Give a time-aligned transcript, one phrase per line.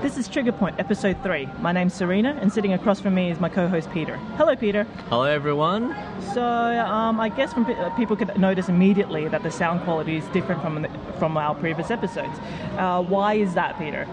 [0.00, 1.48] This is Trigger Point, Episode 3.
[1.58, 4.16] My name's Serena, and sitting across from me is my co host Peter.
[4.36, 4.84] Hello, Peter.
[5.08, 5.92] Hello, everyone.
[6.34, 10.24] So, um, I guess from, uh, people could notice immediately that the sound quality is
[10.26, 10.88] different from, the,
[11.18, 12.38] from our previous episodes.
[12.76, 14.06] Uh, why is that, Peter?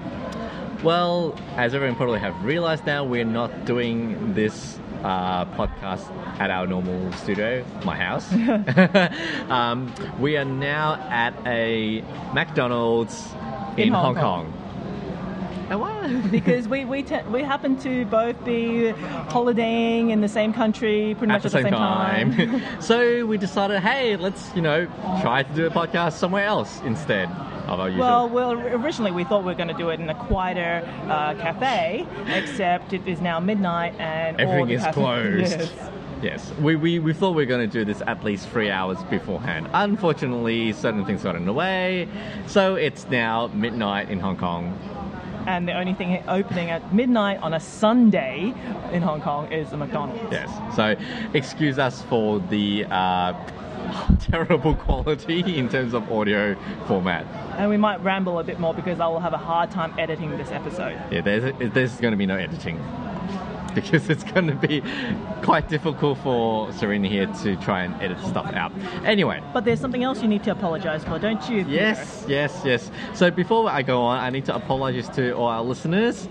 [0.82, 6.10] Well, as everyone probably have realized now, we're not doing this uh, podcast
[6.40, 8.28] at our normal studio, my house.
[9.52, 12.02] um, we are now at a
[12.34, 13.24] McDonald's
[13.78, 14.65] in, In Hong Hong Kong.
[15.70, 16.22] Why?
[16.32, 18.90] Because we we, te- we happen to both be
[19.30, 22.62] holidaying in the same country pretty much at much the same, time.
[22.82, 24.86] so we decided, hey, let's you know
[25.22, 27.30] try to do a podcast somewhere else instead
[27.68, 28.06] of our usual.
[28.06, 31.34] Well, well, originally we thought we were going to do it in a quieter uh,
[31.36, 35.52] cafe, except it is now midnight and all Everything the is closed.
[35.52, 35.92] Yes.
[36.22, 38.98] Yes, we, we, we thought we were going to do this at least three hours
[39.10, 39.68] beforehand.
[39.74, 42.08] Unfortunately, certain things got in the way,
[42.48, 44.80] so it's now midnight in Hong Kong.
[45.48, 48.54] And the only thing opening at midnight on a Sunday
[48.92, 50.32] in Hong Kong is the McDonald's.
[50.32, 50.96] Yes, so
[51.34, 53.34] excuse us for the uh,
[54.20, 56.56] terrible quality in terms of audio
[56.88, 57.26] format.
[57.58, 60.36] And we might ramble a bit more because I will have a hard time editing
[60.38, 61.00] this episode.
[61.12, 62.80] Yeah, there's, there's going to be no editing.
[63.76, 64.82] Because it's going to be
[65.44, 68.72] quite difficult for Serena here to try and edit stuff out.
[69.04, 71.64] Anyway, But there's something else you need to apologize for, don't you?
[71.66, 71.70] Peter?
[71.70, 72.90] Yes, yes, yes.
[73.14, 76.28] So before I go on, I need to apologize to all our listeners.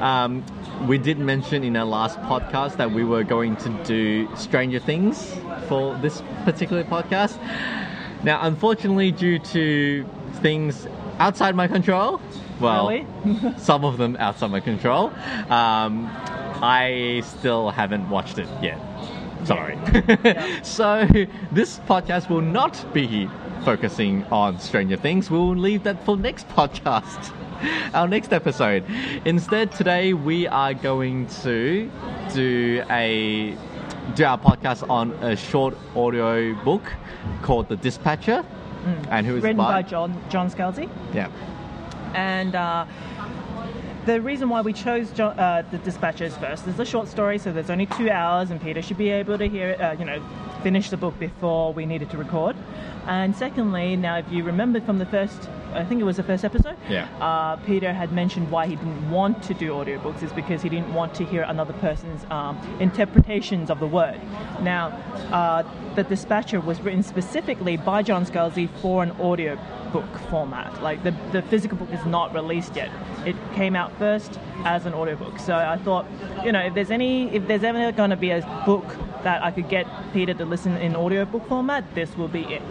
[0.00, 0.44] Um,
[0.86, 5.34] we did mention in our last podcast that we were going to do Stranger Things
[5.68, 7.38] for this particular podcast.
[8.22, 10.06] Now, unfortunately, due to
[10.40, 10.86] things
[11.18, 12.20] outside my control,
[12.60, 12.90] well,
[13.58, 15.12] some of them outside my control,
[15.48, 16.06] um,
[16.62, 18.78] I still haven't watched it yet.
[19.44, 19.78] Sorry.
[20.62, 21.06] so
[21.52, 23.28] this podcast will not be
[23.64, 25.30] focusing on Stranger Things.
[25.30, 27.32] We'll leave that for next podcast.
[27.94, 28.84] Our next episode.
[29.24, 31.90] Instead, today we are going to
[32.32, 33.56] do a
[34.14, 36.82] do our podcast on a short audio book
[37.42, 38.44] called The Dispatcher.
[39.10, 40.88] And who is Written by John John Scalzi.
[41.12, 41.28] Yeah.
[42.14, 42.86] And uh,
[44.12, 47.52] the reason why we chose jo- uh, the dispatchers first is a short story, so
[47.52, 50.20] there's only two hours, and Peter should be able to hear it, uh, you know,
[50.64, 52.56] finish the book before we needed to record.
[53.06, 56.44] And secondly, now if you remember from the first, I think it was the first
[56.44, 57.06] episode, Yeah.
[57.20, 60.92] uh, Peter had mentioned why he didn't want to do audiobooks is because he didn't
[60.92, 64.20] want to hear another person's um, interpretations of the word.
[64.62, 64.88] Now,
[65.32, 65.62] uh,
[65.94, 69.58] the dispatcher was written specifically by John Scalzi for an audio
[69.92, 70.82] book format.
[70.82, 72.90] Like the, the physical book is not released yet.
[73.26, 75.38] It came out first as an audiobook.
[75.38, 76.06] So I thought,
[76.44, 78.84] you know, if there's any if there's ever gonna be a book
[79.24, 82.62] that I could get Peter to listen in audiobook format, this will be it.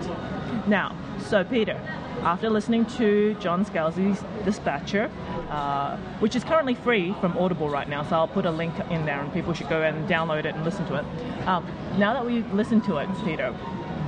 [0.68, 0.96] Now,
[1.30, 1.80] so Peter,
[2.24, 5.12] after listening to John Scalzi's Dispatcher,
[5.52, 9.06] uh, which is currently free from Audible right now, so I'll put a link in
[9.06, 11.06] there and people should go and download it and listen to it.
[11.48, 11.68] Um,
[12.00, 13.52] now that we've listened to it, Peter,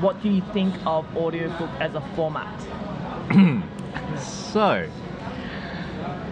[0.01, 2.49] what do you think of audiobook as a format?
[4.17, 4.89] So,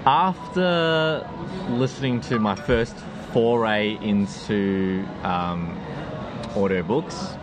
[0.05, 1.29] after
[1.69, 2.95] listening to my first
[3.31, 5.79] foray into um,
[6.55, 7.38] audiobooks,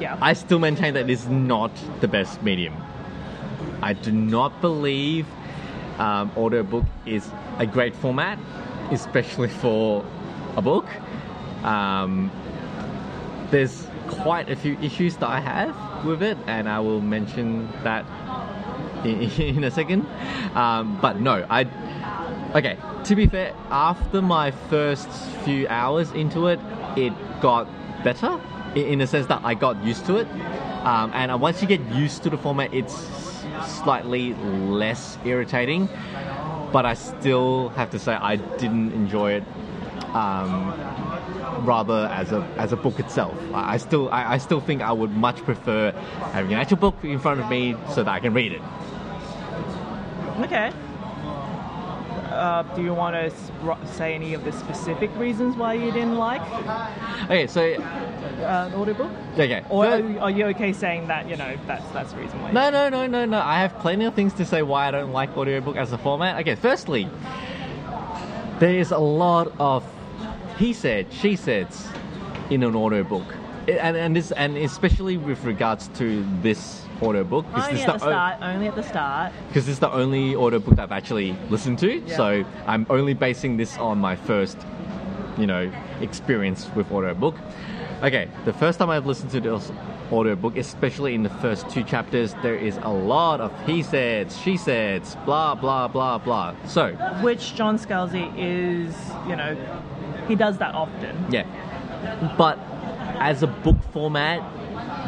[0.00, 0.18] Yeah.
[0.20, 2.74] I still maintain that it is not the best medium.
[3.82, 5.26] I do not believe
[5.98, 8.38] um, audiobook is a great format,
[8.90, 10.04] especially for
[10.56, 10.86] a book.
[11.64, 12.30] Um,
[13.50, 18.04] there's quite a few issues that I have with it, and I will mention that
[19.04, 20.06] in, in a second.
[20.54, 21.66] Um, but no, I.
[22.54, 25.08] Okay, to be fair, after my first
[25.44, 26.60] few hours into it,
[26.96, 27.66] it got
[28.04, 28.40] better
[28.76, 30.28] in the sense that I got used to it.
[30.84, 33.08] Um, and once you get used to the format, it's
[33.82, 35.88] slightly less irritating.
[36.72, 39.44] But I still have to say I didn't enjoy it
[40.14, 40.72] um,
[41.64, 43.36] rather as a as a book itself.
[43.52, 45.92] I, I still I, I still think I would much prefer
[46.32, 48.62] having an actual book in front of me so that I can read it.
[50.40, 50.72] Okay.
[52.34, 56.16] Uh, do you want to sp- say any of the specific reasons why you didn't
[56.16, 56.42] like
[57.24, 59.10] Okay, so uh, an audiobook?
[59.34, 59.64] okay.
[59.70, 62.50] Or are you, are you okay saying that, you know, that's that's the reason why?
[62.52, 63.38] No, no, no, no, no.
[63.38, 66.38] I have plenty of things to say why I don't like audiobook as a format.
[66.40, 67.08] Okay, firstly,
[68.58, 69.84] there is a lot of
[70.58, 71.68] he said, she said
[72.50, 73.24] in an audiobook.
[73.68, 77.98] I- And, and this and especially with regards to this audiobook because Only this, at
[78.00, 79.32] the the o- Only at the start.
[79.48, 81.98] because this is the only audiobook I've actually listened to.
[82.00, 82.16] Yeah.
[82.16, 84.56] So I'm only basing this on my first,
[85.38, 85.70] you know,
[86.00, 87.36] experience with audiobook.
[88.02, 89.72] Okay, the first time I've listened to this
[90.12, 94.56] audiobook, especially in the first two chapters, there is a lot of he said, she
[94.56, 96.54] said, blah blah blah blah.
[96.66, 96.92] So
[97.22, 98.94] Which John Scalzi is,
[99.28, 99.56] you know,
[100.28, 101.16] he does that often.
[101.30, 101.44] yeah,
[102.36, 102.58] but
[103.18, 104.42] as a book format,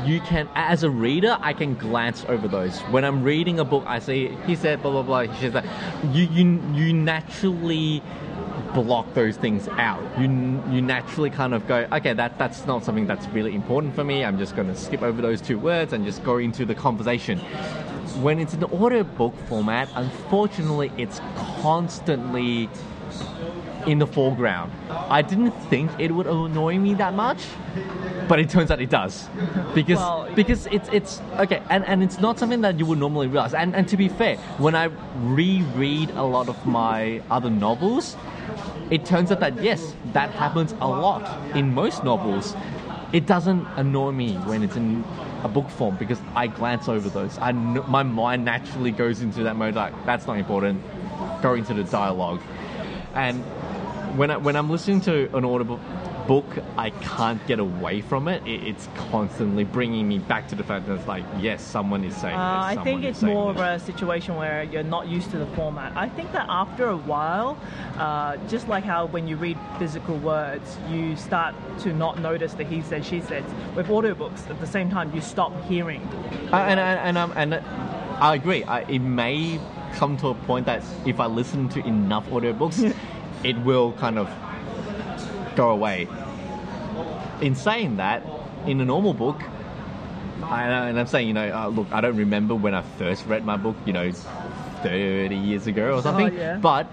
[0.05, 2.81] you can as a reader, I can glance over those.
[2.93, 5.33] When I'm reading a book, I see he said blah blah blah.
[5.33, 5.69] He said.
[6.13, 8.03] You you you naturally
[8.75, 10.03] block those things out.
[10.21, 10.29] You
[10.71, 14.25] you naturally kind of go, okay, that that's not something that's really important for me.
[14.25, 17.39] I'm just going to skip over those two words and just go into the conversation.
[18.21, 21.21] When it's an audiobook format, unfortunately, it's
[21.61, 22.69] constantly
[23.87, 24.73] in the foreground.
[24.91, 27.47] I didn't think it would annoy me that much,
[28.29, 29.29] but it turns out it does.
[29.75, 33.29] Because Well, because it's it's okay, and, and it's not something that you would normally
[33.29, 33.55] realize.
[33.55, 38.17] And and to be fair, when I reread a lot of my other novels,
[38.91, 42.55] it turns out that yes, that happens a lot in most novels.
[43.13, 45.05] It doesn't annoy me when it's in
[45.45, 47.39] a book form because I glance over those.
[47.39, 50.83] I kn- my mind naturally goes into that mode like that's not important.
[51.41, 52.41] Go into the dialogue,
[53.15, 53.45] and
[54.17, 55.81] when I, when I'm listening to an audible
[56.27, 56.47] book,
[56.77, 58.47] I can't get away from it.
[58.47, 58.65] it.
[58.65, 62.35] It's constantly bringing me back to the fact that it's like, yes, someone is saying
[62.35, 62.79] Uh, this.
[62.79, 65.93] I think it's more of a situation where you're not used to the format.
[65.97, 67.59] I think that after a while,
[67.99, 72.65] uh, just like how when you read physical words, you start to not notice the
[72.65, 73.45] he said, she said.
[73.77, 76.01] With audiobooks, at the same time, you stop hearing.
[76.53, 77.55] Uh, and and and, um, and
[78.21, 78.65] I agree.
[78.65, 79.61] I, it may
[79.95, 82.95] come to a point that if I listen to enough audiobooks,
[83.45, 84.31] it will kind of
[85.57, 86.09] go away.
[87.41, 88.23] In saying that,
[88.67, 89.41] in a normal book,
[90.43, 93.45] I, and I'm saying, you know, uh, look, I don't remember when I first read
[93.45, 94.13] my book, you know,
[94.83, 96.59] 30 years ago or something, yeah.
[96.59, 96.87] but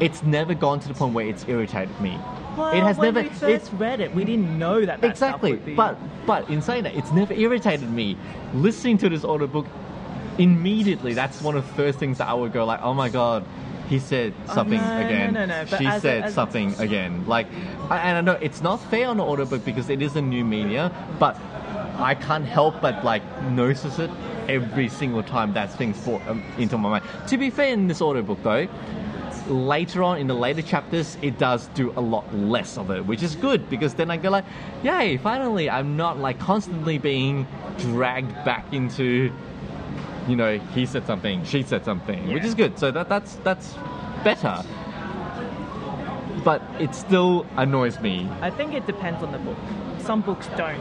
[0.00, 2.18] it's never gone to the point where it's irritated me.
[2.56, 3.22] Well, it has never.
[3.22, 6.84] we it's, read it, we didn't know that, that exactly be- but but in saying
[6.84, 8.16] that it's never irritated me
[8.54, 9.66] listening to this audiobook
[10.38, 13.44] immediately that's one of the first things that i would go like oh my god
[13.88, 15.32] he said something no, no, again.
[15.34, 17.24] no, no, but she as a- said a- something again.
[17.26, 17.46] Like
[17.90, 20.44] I- and i know it's not fair on the audiobook because it is a new
[20.44, 21.36] media but
[21.98, 23.22] i can't help but like
[23.52, 24.10] notice it
[24.48, 27.04] every single time that thing's brought um, into my mind.
[27.28, 28.66] To be fair in this audiobook though
[29.48, 33.22] later on in the later chapters it does do a lot less of it which
[33.22, 34.44] is good because then i go like
[34.82, 37.46] yay finally i'm not like constantly being
[37.78, 39.32] dragged back into
[40.28, 43.74] you know he said something she said something which is good so that that's that's
[44.24, 44.62] better
[46.44, 49.56] but it still annoys me I think it depends on the book.
[49.98, 50.78] Some books don't,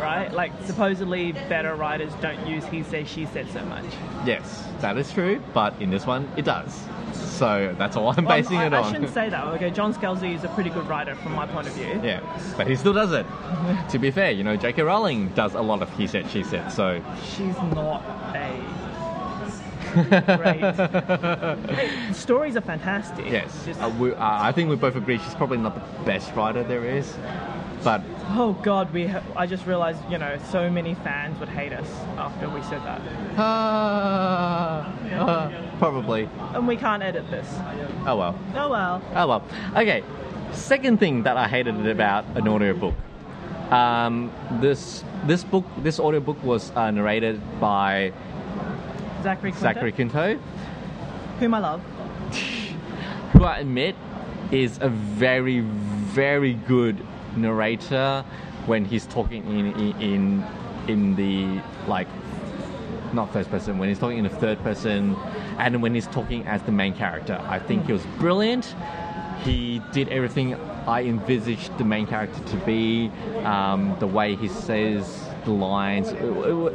[0.00, 0.28] right?
[0.32, 3.84] Like supposedly better writers don't use he said, she said so much.
[4.26, 8.36] yes that is true but in this one it does so that's all i'm Well,
[8.36, 8.84] basing I, it on.
[8.84, 9.44] I shouldn't say that.
[9.54, 12.00] Okay, John Scalzi is a pretty good writer from my point of view.
[12.02, 12.20] yeah
[12.56, 13.26] but he still does it
[13.90, 16.68] to be fair you know j.k rowling does a lot of he said she said
[16.70, 18.02] so She's not
[18.34, 18.83] a
[19.94, 22.10] great.
[22.14, 23.26] Stories are fantastic.
[23.26, 26.34] Yes, Just- uh, we, uh, I think we both agree she's probably not the best
[26.34, 27.14] writer there is,
[27.82, 29.06] but oh God, we.
[29.06, 32.82] Ha- I just realized, you know, so many fans would hate us after we said
[32.84, 33.00] that,
[33.38, 33.42] uh,
[35.14, 36.28] uh, probably.
[36.54, 37.46] and we can't edit this.
[38.06, 38.38] Oh well.
[38.54, 39.02] Oh well.
[39.14, 39.44] Oh well.
[39.76, 40.02] Okay.
[40.52, 42.94] Second thing that I hated about an audiobook.
[43.70, 44.30] Um,
[44.60, 48.12] this this book this audiobook was uh, narrated by
[49.24, 50.38] Zachary Quinto, Zachary Quinto,
[51.40, 51.80] whom I love.
[53.32, 53.96] who I admit
[54.52, 57.02] is a very very good
[57.34, 58.22] narrator
[58.66, 60.44] when he's talking in in in,
[60.88, 62.06] in the like
[63.14, 65.16] not first person when he's talking in the third person
[65.58, 67.40] and when he's talking as the main character.
[67.48, 68.74] I think he was brilliant.
[69.42, 70.54] He did everything
[70.86, 73.10] i envisaged the main character to be
[73.44, 76.72] um, the way he says the lines It- it-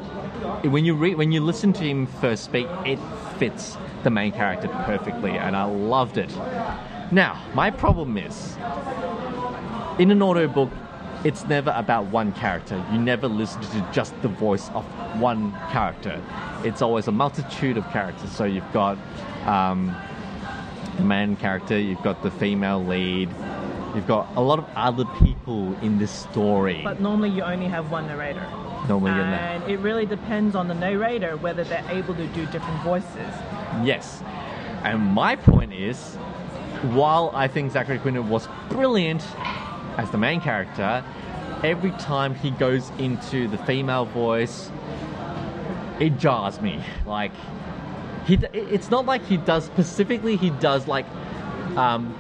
[0.63, 2.99] it- when you read when you listen to him first speak it
[3.37, 6.31] fits the main character perfectly and i loved it
[7.11, 8.57] now my problem is
[9.99, 10.69] in an audiobook,
[11.25, 12.81] it's never about one character.
[12.93, 14.85] You never listen to just the voice of
[15.19, 16.21] one character.
[16.63, 18.31] It's always a multitude of characters.
[18.31, 18.97] So you've got
[19.45, 19.93] um,
[20.95, 23.29] the man character, you've got the female lead,
[23.95, 26.81] you've got a lot of other people in this story.
[26.83, 28.45] But normally you only have one narrator.
[28.87, 33.33] Normally, and it really depends on the narrator whether they're able to do different voices.
[33.83, 34.23] Yes.
[34.83, 36.15] And my point is,
[36.93, 39.21] while I think Zachary Quinto was brilliant
[39.97, 41.03] as the main character,
[41.63, 44.71] every time he goes into the female voice,
[45.99, 46.81] it jars me.
[47.05, 47.31] Like,
[48.25, 51.05] he, it's not like he does specifically, he does like,
[51.75, 52.15] um,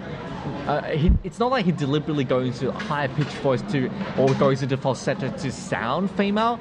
[0.67, 4.33] uh, he, it's not like he deliberately goes to a higher pitched voice to or
[4.35, 6.59] goes into falsetto to sound female,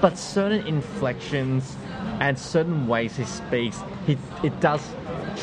[0.00, 1.76] but certain inflections
[2.20, 4.82] and certain ways he speaks, he it does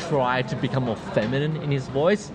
[0.08, 2.30] try to become more feminine in his voice.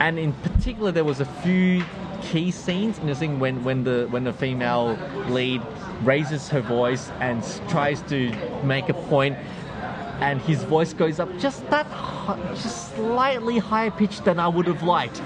[0.00, 1.84] And in particular, there was a few
[2.22, 5.62] key scenes in the thing when, when the when the female lead
[6.02, 9.36] raises her voice and tries to make a point
[10.24, 11.86] and his voice goes up just that
[12.54, 15.20] just slightly higher pitched than I would have liked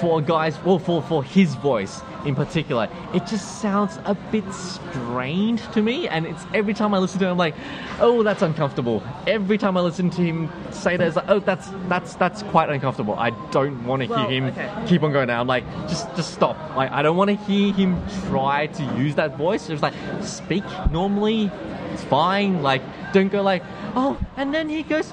[0.00, 2.88] for guys well for for his voice in particular.
[3.14, 7.24] It just sounds a bit strained to me and it's every time I listen to
[7.24, 7.54] him, I'm like
[8.00, 9.02] oh that's uncomfortable.
[9.26, 12.68] Every time I listen to him say that it's like oh that's that's that's quite
[12.68, 13.14] uncomfortable.
[13.14, 14.70] I don't want to Well, hear him okay.
[14.86, 15.40] keep on going now.
[15.40, 16.56] I'm like just just stop.
[16.76, 17.96] Like I don't want to hear him
[18.28, 19.68] try to use that voice.
[19.68, 21.50] Just like speak normally
[21.94, 22.62] it's fine.
[22.62, 22.82] Like
[23.14, 23.62] don't go like
[23.96, 25.12] oh and then he goes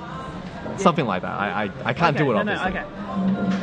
[0.77, 3.03] something like that I I, I can't okay, do it no, obviously No, okay.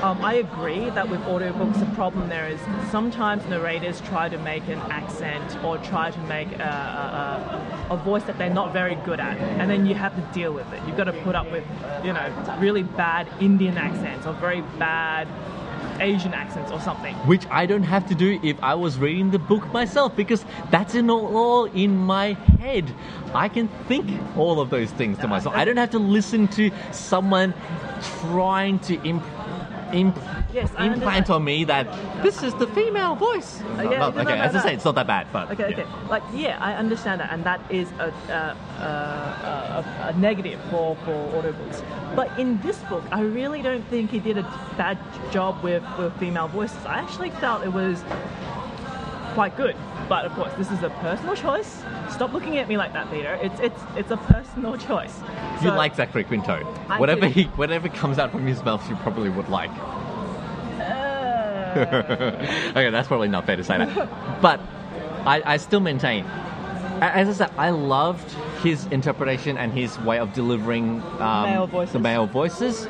[0.02, 2.60] Um, I agree that with audiobooks, the problem there is
[2.90, 7.96] sometimes narrators try to make an accent or try to make a, a, a, a
[7.98, 10.80] voice that they're not very good at, and then you have to deal with it.
[10.86, 11.64] You've got to put up with,
[12.04, 15.26] you know, really bad Indian accents or very bad
[16.00, 17.14] Asian accents or something.
[17.26, 20.94] which I don't have to do if I was reading the book myself because that's
[20.94, 22.94] in all, all in my head.
[23.34, 25.54] I can think all of those things to myself.
[25.54, 27.54] I don't have to listen to someone
[28.20, 29.22] trying to imp,
[29.92, 30.16] imp,
[30.52, 31.86] Yes, implant on me that
[32.22, 33.60] this is the female voice.
[33.60, 35.70] Uh, yeah, No, no, okay, no, as I say, it's not that bad, but Okay,
[35.70, 35.80] yeah.
[35.80, 36.08] okay.
[36.08, 40.96] Like, yeah, I understand that, and that is a, a, a, a, a negative for,
[41.04, 41.82] for audiobooks.
[42.16, 44.42] But in this book, I really don't think he did a
[44.76, 44.98] bad
[45.30, 46.84] job with, with female voices.
[46.84, 48.02] I actually felt it was
[49.30, 49.76] quite good.
[50.08, 51.82] But of course, this is a personal choice.
[52.10, 53.38] Stop looking at me like that, Peter.
[53.42, 55.20] It's it's it's a personal choice.
[55.62, 56.66] You like Zachary Quinto.
[56.88, 57.28] I Whatever do.
[57.28, 59.70] he whatever comes out from his mouth you probably would like.
[60.80, 61.72] Uh,
[62.70, 64.42] okay, that's probably not fair to say that.
[64.42, 64.60] But
[65.26, 66.24] I, I still maintain,
[67.00, 68.28] as I said, I loved
[68.62, 72.88] his interpretation and his way of delivering um, Male the male voices.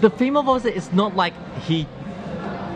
[0.00, 1.86] The female voice is not like he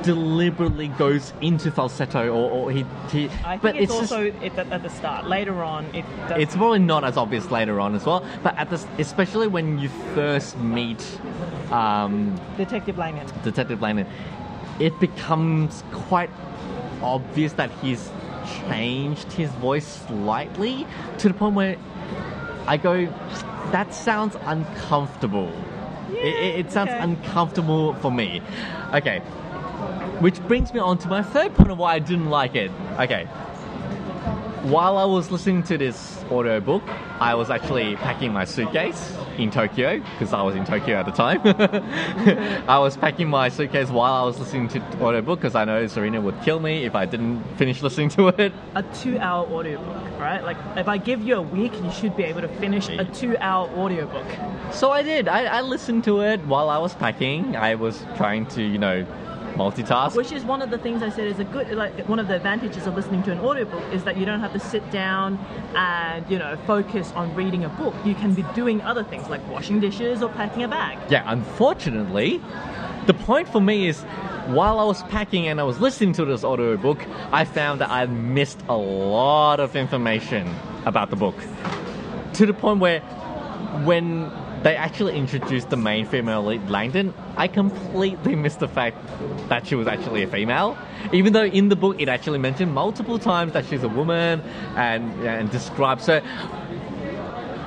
[0.02, 4.52] deliberately goes into falsetto or, or he, he I think but it's, just- also it,
[4.58, 5.26] at, the start.
[5.26, 6.40] Later on, it does.
[6.40, 9.88] it's probably not as obvious later on as well, but at this, especially when you
[10.14, 11.02] first meet
[11.70, 13.26] um, Detective Langdon.
[13.42, 14.06] Detective Langdon,
[14.80, 16.30] it becomes quite
[17.02, 18.10] obvious that he's
[18.68, 20.86] changed his voice slightly
[21.18, 21.76] to the point where
[22.66, 23.06] I go,
[23.72, 25.52] that sounds uncomfortable.
[26.10, 27.00] it, it, it sounds okay.
[27.00, 28.42] uncomfortable for me.
[28.94, 29.22] Okay.
[30.22, 32.70] Which brings me on to my third point of why I didn't like it.
[33.00, 33.24] Okay.
[34.62, 36.84] While I was listening to this audiobook,
[37.18, 41.10] I was actually packing my suitcase in Tokyo because I was in Tokyo at the
[41.10, 41.40] time.
[42.68, 45.88] I was packing my suitcase while I was listening to the audiobook because I know
[45.88, 48.52] Serena would kill me if I didn't finish listening to it.
[48.76, 50.44] a two-hour audiobook, right?
[50.44, 53.70] Like, if I give you a week, you should be able to finish a two-hour
[53.70, 54.26] audiobook.
[54.70, 55.26] So I did.
[55.26, 57.56] I, I listened to it while I was packing.
[57.56, 59.04] I was trying to, you know,
[59.54, 60.14] multitask.
[60.14, 62.36] Which is one of the things I said is a good, like, one of the
[62.36, 65.38] advantages of listening to an audiobook is that you don't have to sit down
[65.74, 67.94] and, you know, focus on reading a book.
[68.04, 70.98] You can be doing other things like washing dishes or packing a bag.
[71.10, 72.40] Yeah, unfortunately,
[73.06, 74.02] the point for me is
[74.46, 78.06] while I was packing and I was listening to this audiobook, I found that I
[78.06, 80.52] missed a lot of information
[80.84, 81.36] about the book.
[82.34, 83.00] To the point where
[83.84, 84.30] when
[84.62, 88.96] they actually introduced the main female lead, Langdon, I completely missed the fact
[89.48, 90.78] that she was actually a female.
[91.12, 94.40] Even though in the book it actually mentioned multiple times that she's a woman
[94.76, 96.02] and, and described.
[96.02, 96.22] So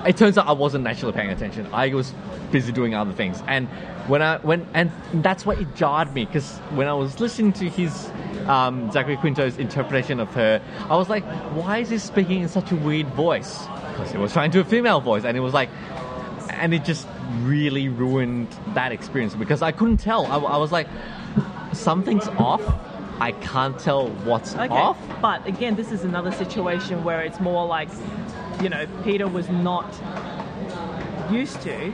[0.05, 1.67] it turns out I wasn't actually paying attention.
[1.73, 2.13] I was
[2.51, 3.67] busy doing other things, and
[4.07, 7.69] when I when and that's what it jarred me because when I was listening to
[7.69, 8.09] his
[8.45, 11.23] um, Zachary Quinto's interpretation of her, I was like,
[11.55, 13.65] why is he speaking in such a weird voice?
[13.91, 15.69] Because he was trying to do a female voice, and it was like,
[16.59, 17.07] and it just
[17.41, 20.25] really ruined that experience because I couldn't tell.
[20.27, 20.87] I, I was like,
[21.73, 22.63] something's off.
[23.19, 24.67] I can't tell what's Okay.
[24.67, 24.97] off.
[25.21, 27.89] But again, this is another situation where it's more like,
[28.61, 29.85] you know, Peter was not
[31.31, 31.93] used to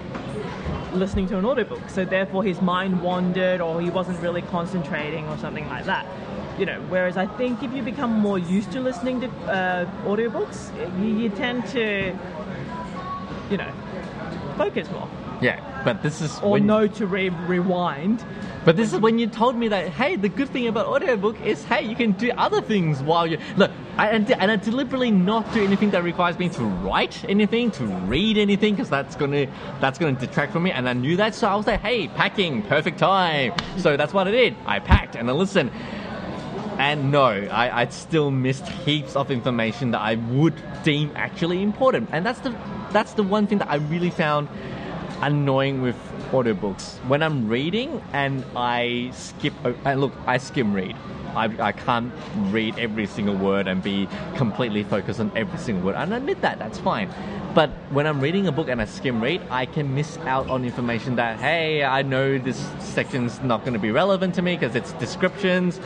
[0.93, 5.37] listening to an audiobook, so therefore his mind wandered or he wasn't really concentrating or
[5.37, 6.05] something like that.
[6.59, 10.69] You know, whereas I think if you become more used to listening to uh, audiobooks,
[11.01, 12.13] you, you tend to,
[13.49, 13.71] you know,
[14.61, 15.09] focus more.
[15.41, 18.23] Yeah, but this is or when, know to re- rewind.
[18.63, 21.63] But this is when you told me that hey, the good thing about audiobook is
[21.63, 23.71] hey, you can do other things while you look.
[23.97, 27.85] I, and, and I deliberately not do anything that requires me to write anything, to
[27.85, 29.47] read anything, because that's gonna
[29.79, 30.71] that's gonna detract from me.
[30.71, 33.53] And I knew that, so I was like, hey, packing, perfect time.
[33.77, 34.55] So that's what I did.
[34.67, 35.71] I packed and I listened.
[36.81, 42.09] And no, I, I still missed heaps of information that I would deem actually important.
[42.11, 42.55] And that's the
[42.89, 44.49] that's the one thing that I really found
[45.21, 45.95] annoying with
[46.31, 46.97] audiobooks.
[47.07, 50.95] When I'm reading and I skip, and look, I skim read.
[51.35, 52.11] I, I can't
[52.51, 55.95] read every single word and be completely focused on every single word.
[55.95, 57.09] And I admit that, that's fine.
[57.53, 60.63] But when I'm reading a book and I skim read, I can miss out on
[60.63, 64.75] information that, hey, I know this section's not going to be relevant to me because
[64.75, 65.79] it's descriptions,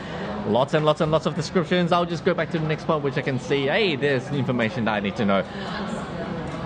[0.48, 1.92] lots and lots and lots of descriptions.
[1.92, 4.86] I'll just go back to the next part, which I can see, hey, there's information
[4.86, 5.44] that I need to know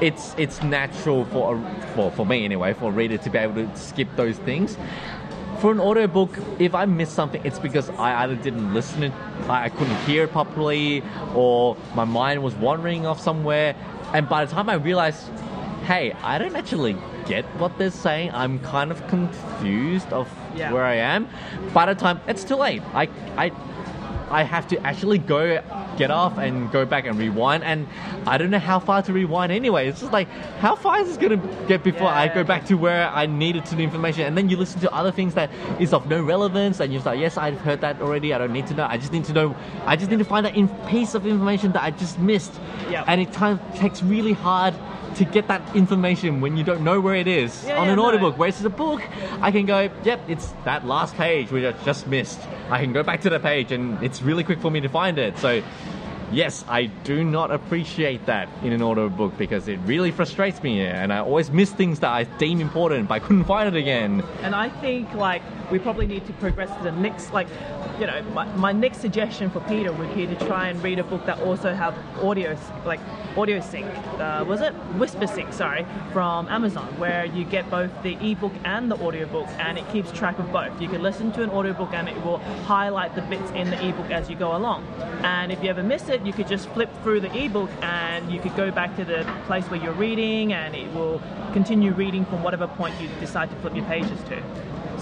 [0.01, 3.55] it's it's natural for a, for for me anyway for a reader to be able
[3.55, 4.77] to skip those things.
[5.59, 9.11] For an audiobook, if I miss something, it's because I either didn't listen, it,
[9.49, 11.03] I couldn't hear it properly,
[11.35, 13.75] or my mind was wandering off somewhere.
[14.13, 15.27] And by the time I realized,
[15.83, 16.95] hey, I don't actually
[17.27, 18.31] get what they're saying.
[18.33, 20.71] I'm kind of confused of Yeah.
[20.71, 21.27] where I am.
[21.73, 22.81] By the time it's too late.
[22.93, 23.51] I I
[24.31, 25.61] I have to actually go
[25.97, 27.87] get off and go back and rewind and
[28.25, 29.87] I don't know how far to rewind anyway.
[29.87, 33.09] It's just like how far is this gonna get before I go back to where
[33.09, 36.07] I needed to the information and then you listen to other things that is of
[36.07, 38.85] no relevance and you're like, Yes, I've heard that already, I don't need to know.
[38.85, 39.55] I just need to know
[39.85, 42.53] I just need to find that in piece of information that I just missed.
[42.89, 43.03] Yeah.
[43.07, 44.73] And it time takes really hard
[45.15, 47.97] to get that information when you don't know where it is Yeah, on yeah, an
[47.97, 48.05] no.
[48.05, 48.37] audiobook.
[48.37, 49.01] Whereas it's a book,
[49.41, 52.39] I can go, yep, it's that last page which I just missed.
[52.69, 55.17] I can go back to the page and it's really quick for me to find
[55.17, 55.37] it.
[55.37, 55.61] So,
[56.31, 61.11] yes, I do not appreciate that in an audiobook because it really frustrates me and
[61.11, 64.23] I always miss things that I deem important but I couldn't find it again.
[64.43, 67.47] And I think like we probably need to progress to the next like
[67.99, 71.03] you know my, my next suggestion for Peter would be to try and read a
[71.03, 72.99] book that also have audio like
[73.37, 73.85] audio sync.
[74.19, 75.53] Uh, was it Whispersync?
[75.53, 80.11] Sorry, from Amazon, where you get both the ebook and the audiobook, and it keeps
[80.11, 80.81] track of both.
[80.81, 84.11] You can listen to an audiobook and it will highlight the bits in the ebook
[84.11, 84.85] as you go along.
[85.23, 88.39] And if you ever miss it, you could just flip through the ebook and you
[88.39, 91.21] could go back to the place where you're reading, and it will
[91.53, 94.41] continue reading from whatever point you decide to flip your pages to.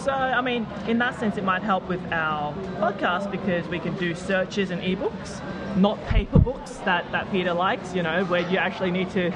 [0.07, 3.93] So, I mean, in that sense, it might help with our podcast because we can
[3.97, 5.41] do searches and ebooks,
[5.75, 9.33] not paper books that, that Peter likes, you know, where you actually need to,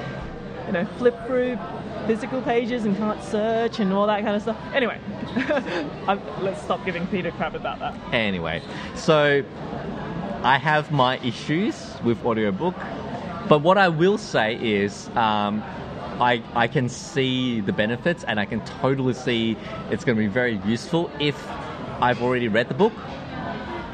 [0.66, 1.58] you know, flip through
[2.06, 4.56] physical pages and can't search and all that kind of stuff.
[4.72, 4.98] Anyway,
[6.40, 7.94] let's stop giving Peter crap about that.
[8.14, 8.62] Anyway,
[8.94, 9.44] so
[10.42, 12.76] I have my issues with audiobook,
[13.46, 15.62] but what I will say is um,
[16.22, 19.56] I, I can see the benefits and I can totally see
[19.90, 21.36] it's going to be very useful if
[22.00, 22.92] I've already read the book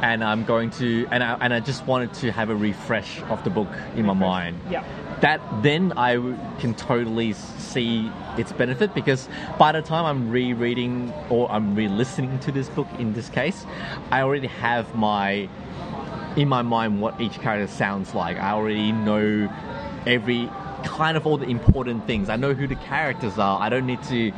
[0.03, 3.43] and I'm going to and I, and I just wanted to have a refresh of
[3.45, 4.85] the book in my mind Yeah.
[5.21, 6.17] that then I
[6.61, 9.27] can totally see its benefit because
[9.59, 13.65] by the time I'm rereading or I'm re-listening to this book in this case,
[14.13, 15.49] I already have my
[16.37, 18.37] in my mind what each character sounds like.
[18.37, 19.51] I already know
[20.07, 20.49] every
[20.85, 22.29] kind of all the important things.
[22.29, 23.61] I know who the characters are.
[23.61, 24.33] I don't need to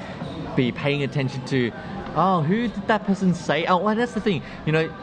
[0.56, 1.70] be paying attention to
[2.16, 3.66] oh who did that person say?
[3.66, 4.42] Oh well, that's the thing.
[4.66, 4.94] You know,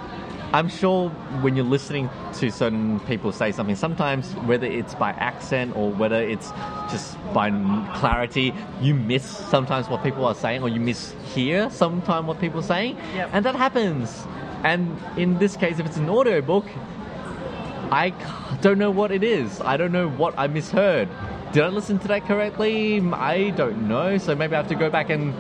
[0.54, 1.10] I'm sure
[1.42, 6.22] when you're listening to certain people say something, sometimes whether it's by accent or whether
[6.22, 6.52] it's
[6.90, 7.50] just by
[7.96, 12.60] clarity, you miss sometimes what people are saying or you miss mishear sometimes what people
[12.60, 12.98] are saying.
[13.16, 13.30] Yep.
[13.34, 14.26] And that happens.
[14.64, 16.66] And in this case, if it's an audiobook,
[17.92, 18.10] I
[18.62, 19.62] don't know what it is.
[19.62, 21.08] I don't know what I misheard.
[21.54, 23.00] Did I listen to that correctly?
[23.14, 24.18] I don't know.
[24.18, 25.34] So maybe I have to go back and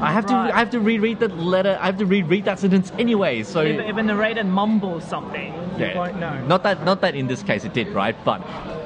[0.00, 0.48] I have Right.
[0.50, 1.76] to I have to reread that letter.
[1.80, 3.42] I have to reread that sentence anyway.
[3.42, 6.42] So If, if a narrator mumbles something, you won't know.
[6.46, 8.16] not that not that in this case it did, right?
[8.24, 8.40] But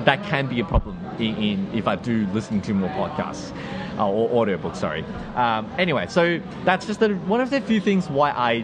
[0.04, 3.52] that can be a problem in, in if I do listen to more podcasts
[3.96, 4.76] uh, or audiobooks.
[4.76, 5.04] Sorry.
[5.36, 8.62] Um, anyway, so that's just the, one of the few things why I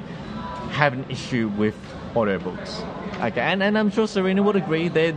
[0.73, 1.77] have an issue with
[2.15, 2.81] audiobooks.
[3.21, 5.17] Okay, and, and I'm sure Serena would agree they're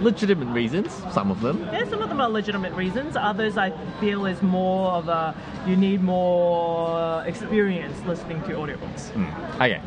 [0.00, 0.92] legitimate reasons.
[1.12, 1.60] Some of them.
[1.72, 3.16] Yeah, some of them are legitimate reasons.
[3.16, 5.34] Others I feel is more of a
[5.66, 9.10] you need more experience listening to audiobooks.
[9.56, 9.80] Okay.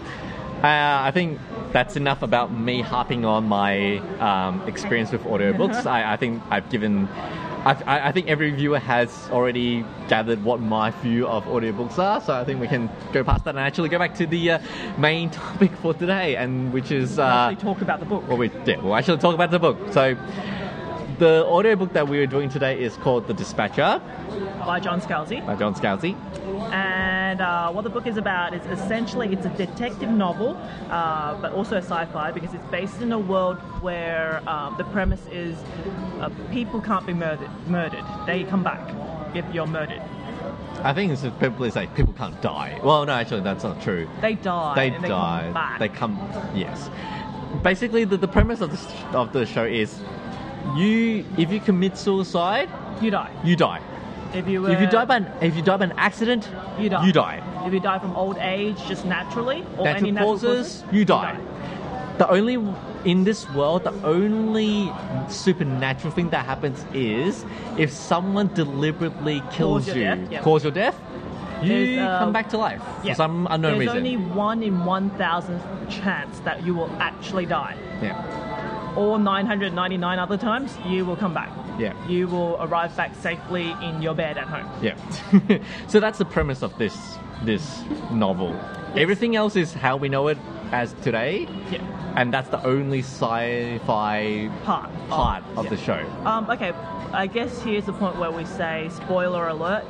[0.63, 1.39] Uh, I think
[1.73, 5.85] that's enough about me harping on my um, experience with audiobooks.
[5.97, 7.07] I, I think I've given.
[7.65, 12.33] I I think every viewer has already gathered what my view of audiobooks are, so
[12.33, 14.59] I think we can go past that and actually go back to the uh,
[14.97, 18.27] main topic for today, and which is uh, Actually talk about the book.
[18.27, 19.77] well, we yeah, we'll actually talk about the book.
[19.91, 20.15] So
[21.19, 24.01] the audiobook that we are doing today is called The Dispatcher
[24.59, 25.45] by John Scalzi.
[25.45, 26.15] by John Scalzi.
[26.71, 30.57] And uh, what the book is about is essentially it's a detective novel,
[30.89, 35.25] uh, but also a sci-fi because it's based in a world where um, the premise
[35.31, 35.57] is
[36.19, 37.49] uh, people can't be murdered.
[37.67, 38.81] Murdered, they come back
[39.35, 40.01] if you're murdered.
[40.83, 42.79] I think it's people say people can't die.
[42.83, 44.07] Well, no, actually, that's not true.
[44.21, 44.75] They die.
[44.75, 45.41] They die.
[45.43, 45.79] Come back.
[45.79, 46.17] They come.
[46.53, 46.89] Yes.
[47.63, 49.99] Basically, the, the premise of the of the show is,
[50.75, 52.69] you if you commit suicide,
[53.01, 53.31] you die.
[53.43, 53.81] you die.
[54.33, 56.49] If you If you uh, die by an, if you die by an accident,
[56.79, 57.05] you die.
[57.05, 57.63] You die.
[57.65, 61.39] If you die from old age, just naturally, or Natural any natural causes, you die.
[62.17, 62.55] The only
[63.05, 64.91] in this world, the only
[65.29, 67.45] supernatural thing that happens is
[67.77, 70.41] if someone deliberately kills your you, death, yeah.
[70.41, 70.99] cause your death,
[71.61, 73.13] you uh, come back to life Yeah.
[73.13, 74.03] for some unknown There's reason.
[74.03, 77.75] There's only one in one thousand chance that you will actually die.
[78.01, 78.15] Yeah,
[78.95, 81.49] Or 999 other times, you will come back.
[81.77, 81.93] Yeah.
[82.07, 84.69] You will arrive back safely in your bed at home.
[84.81, 84.95] yeah.
[85.87, 88.57] so that's the premise of this this novel.
[88.95, 90.37] Everything else is how we know it
[90.71, 91.81] as today, Yeah.
[92.15, 94.89] and that's the only sci-fi Part.
[95.09, 95.69] part of yeah.
[95.69, 96.05] the show.
[96.25, 96.71] Um, okay,
[97.11, 99.83] I guess here's the point where we say spoiler alert.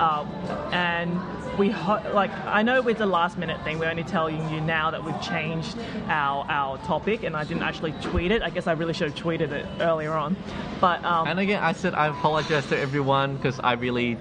[0.00, 0.26] Um,
[0.72, 1.20] and
[1.58, 3.78] we ho- like I know it's a last minute thing.
[3.78, 5.76] We're only telling you now that we've changed
[6.08, 8.42] our our topic, and I didn't actually tweet it.
[8.42, 10.36] I guess I really should have tweeted it earlier on.
[10.80, 14.16] But um, And again, I said I apologize to everyone because I really,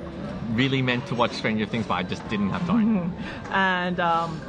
[0.51, 3.15] really meant to watch Stranger Things, but I just didn't have time.
[3.51, 4.41] and um,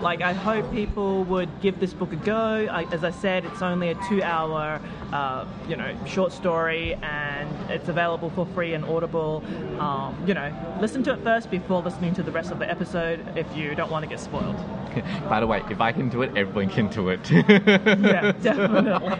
[0.00, 2.66] like I hope people would give this book a go.
[2.70, 4.80] I, as I said, it's only a two-hour,
[5.12, 9.44] uh, you know, short story, and it's available for free and Audible.
[9.78, 13.36] Um, you know, listen to it first before listening to the rest of the episode
[13.36, 14.56] if you don't want to get spoiled.
[15.28, 17.30] By the way, if I can do it, everyone can do it.
[17.30, 19.18] Yeah, definitely,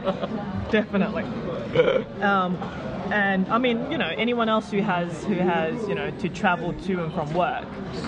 [0.71, 1.25] definitely.
[2.23, 2.57] Um,
[3.13, 6.73] and I mean, you know, anyone else who has who has you know to travel
[6.73, 7.65] to and from work,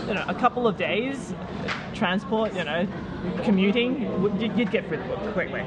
[0.06, 1.35] you know, a couple of days
[2.00, 2.88] transport, you know,
[3.44, 4.00] commuting,
[4.40, 5.62] you'd get through the book quickly.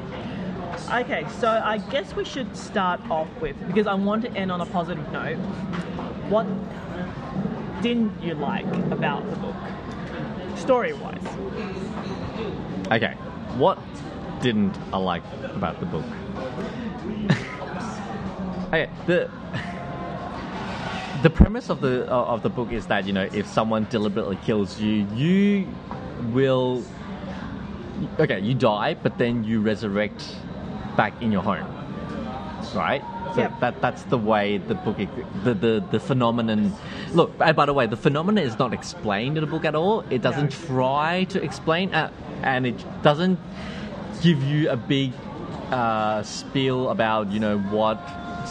[0.92, 4.60] Okay, so I guess we should start off with because I want to end on
[4.60, 5.38] a positive note.
[6.34, 6.48] What
[7.84, 9.56] didn't you like about the book,
[10.56, 11.22] story-wise?
[12.92, 13.14] okay,
[13.62, 13.78] what
[14.42, 16.06] didn't I like about the book?
[18.70, 19.30] okay, the
[21.22, 24.80] the premise of the of the book is that you know if someone deliberately kills
[24.80, 25.68] you, you
[26.32, 26.84] will
[28.20, 30.36] okay, you die, but then you resurrect
[30.98, 31.66] back in your home,
[32.76, 33.02] right?
[33.36, 33.60] So Yep.
[33.62, 34.98] that that's the way the book
[35.44, 36.72] the, the the phenomenon.
[37.14, 40.02] Look, by the way, the phenomenon is not explained in the book at all.
[40.10, 40.68] It doesn't No.
[40.68, 42.12] try to explain, uh,
[42.44, 43.40] and it doesn't
[44.22, 45.14] give you a big
[45.72, 47.98] uh, spiel about you know what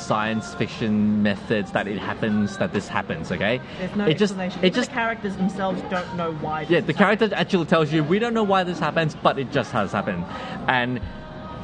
[0.03, 3.31] science fiction methods that it happens that this happens.
[3.33, 4.61] Okay, There's no it just explanation.
[4.61, 6.62] it Even just the characters themselves don't know why.
[6.69, 9.51] yeah, the is character actually tells you we don't know why this happens, but it
[9.53, 10.25] just has happened,
[10.69, 11.01] and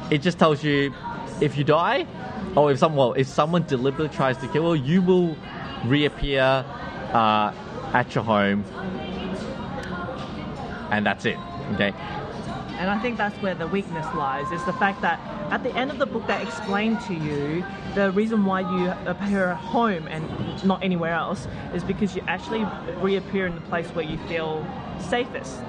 [0.09, 0.93] it just tells you
[1.41, 2.05] if you die,
[2.55, 5.35] or if someone well, if someone deliberately tries to kill you, you will
[5.85, 6.65] reappear
[7.13, 7.53] uh,
[7.93, 8.63] at your home,
[10.91, 11.37] and that's it.
[11.75, 11.93] Okay,
[12.79, 15.19] And I think that's where the weakness lies, is the fact that
[15.51, 19.49] at the end of the book they explain to you the reason why you appear
[19.49, 20.25] at home and
[20.63, 22.65] not anywhere else is because you actually
[23.01, 24.65] reappear in the place where you feel
[24.97, 25.59] safest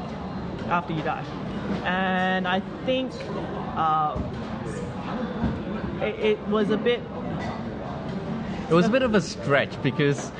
[0.68, 1.24] after you die.
[1.84, 3.10] And I think
[3.76, 4.16] uh,
[6.00, 7.02] it, it was a bit
[8.70, 10.30] it was a bit of a stretch because,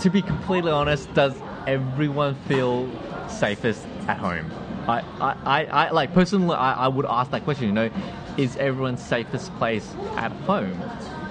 [0.00, 2.90] to be completely honest, does everyone feel
[3.28, 4.50] safest at home?
[4.88, 7.66] I, I, I, like personally, I, I would ask that question.
[7.66, 7.90] You know,
[8.36, 10.80] is everyone's safest place at home?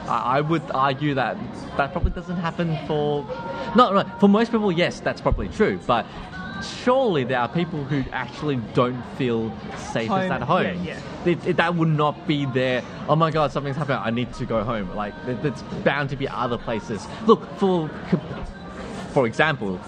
[0.08, 1.38] I, I would argue that
[1.78, 3.26] that probably doesn't happen for,
[3.76, 4.72] not right for most people.
[4.72, 6.06] Yes, that's probably true, but
[6.84, 10.64] surely there are people who actually don't feel safest Home, at home.
[10.84, 11.00] yeah, yeah.
[11.26, 12.84] It, it, that would not be there.
[13.08, 14.00] Oh my God, something's happened.
[14.04, 14.96] I need to go home.
[14.96, 17.06] Like it, it's bound to be other places.
[17.26, 17.90] Look for,
[19.14, 19.80] for example,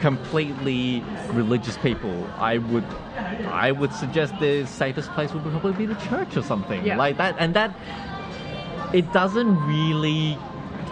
[0.00, 2.26] completely religious people.
[2.38, 2.84] I would,
[3.46, 6.96] I would suggest the safest place would probably be the church or something Yeah.
[6.96, 7.36] like that.
[7.38, 7.74] And that
[8.92, 10.36] it doesn't really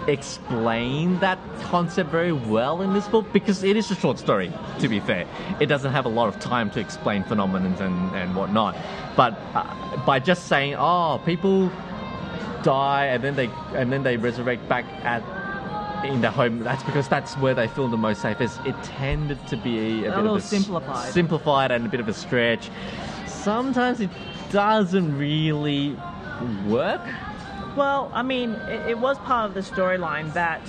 [0.06, 4.88] explain that concept very well in this book because it is a short story to
[4.88, 5.26] be fair
[5.60, 8.74] it doesn't have a lot of time to explain phenomena and, and whatnot
[9.16, 9.64] but uh,
[10.06, 11.70] by just saying oh people
[12.62, 15.22] die and then they and then they resurrect back at
[16.04, 16.60] in their home.
[16.60, 20.16] That's because that's where they feel the most safest it tended to be a, bit
[20.16, 21.12] little of a simplified.
[21.12, 22.70] simplified and a bit of a stretch.
[23.26, 24.10] Sometimes it
[24.50, 25.96] doesn't really
[26.66, 27.02] work
[27.78, 30.60] Well, I mean, it, it was part of the storyline that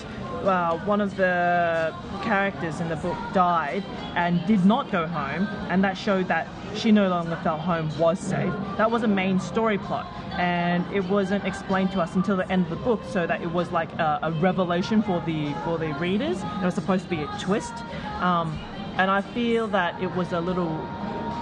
[0.43, 1.91] uh, one of the
[2.21, 3.83] characters in the book died
[4.15, 8.19] and did not go home, and that showed that she no longer felt home was
[8.19, 8.53] safe.
[8.77, 12.65] That was a main story plot, and it wasn't explained to us until the end
[12.65, 15.91] of the book, so that it was like a, a revelation for the for the
[15.93, 16.37] readers.
[16.61, 17.73] It was supposed to be a twist,
[18.21, 18.55] um,
[18.97, 20.87] and I feel that it was a little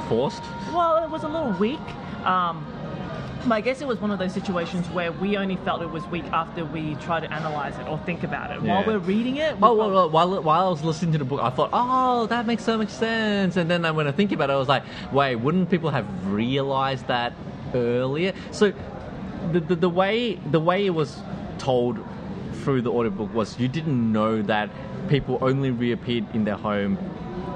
[0.08, 0.44] Forced.
[0.72, 1.82] well, it was a little weak.
[2.24, 2.66] Um,
[3.52, 6.26] I guess it was one of those situations where we only felt it was weak
[6.34, 8.62] after we tried to analyze it or think about it.
[8.62, 11.26] While we're reading it, we felt- well, well, while, while I was listening to the
[11.26, 13.58] book, I thought, oh, that makes so much sense.
[13.58, 17.08] And then when I think about it, I was like, wait, wouldn't people have realized
[17.08, 17.34] that
[17.74, 18.34] earlier?
[18.52, 18.74] So
[19.52, 21.18] the, the, the way the way it was
[21.58, 22.00] told
[22.64, 24.70] through the audiobook was you didn't know that
[25.08, 26.98] people only reappeared in their home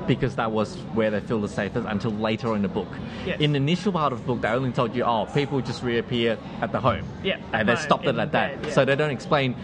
[0.07, 2.87] because that was where they feel the safest until later in the book.
[3.25, 3.39] Yes.
[3.39, 6.37] In the initial part of the book, they only told you, oh, people just reappear
[6.61, 7.05] at the home.
[7.23, 8.31] Yeah, And they home, stopped it at that.
[8.31, 8.73] bed, yeah.
[8.73, 9.55] So they don't explain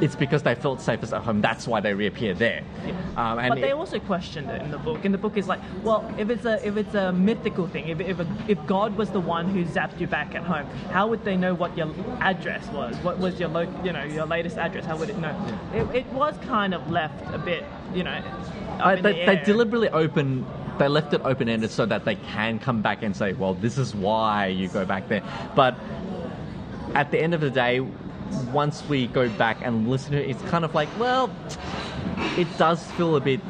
[0.00, 1.40] it's because they felt safest at home.
[1.40, 2.62] That's why they reappear there.
[3.16, 5.04] Um, and but they it- also questioned it in the book.
[5.04, 8.00] And the book is like, well, if it's a if it's a mythical thing, if
[8.00, 11.24] if, a, if God was the one who zapped you back at home, how would
[11.24, 11.88] they know what your
[12.20, 12.96] address was?
[12.98, 14.84] What was your lo- you know your latest address?
[14.84, 15.34] How would it know?
[15.74, 18.22] It, it was kind of left a bit, you know.
[18.80, 20.46] I, in they, the they deliberately open.
[20.78, 23.78] They left it open ended so that they can come back and say, "Well, this
[23.78, 25.24] is why you go back there."
[25.56, 25.74] But
[26.94, 27.80] at the end of the day,
[28.52, 31.30] once we go back and listen to it, it's kind of like, well,
[32.36, 33.40] it does feel a bit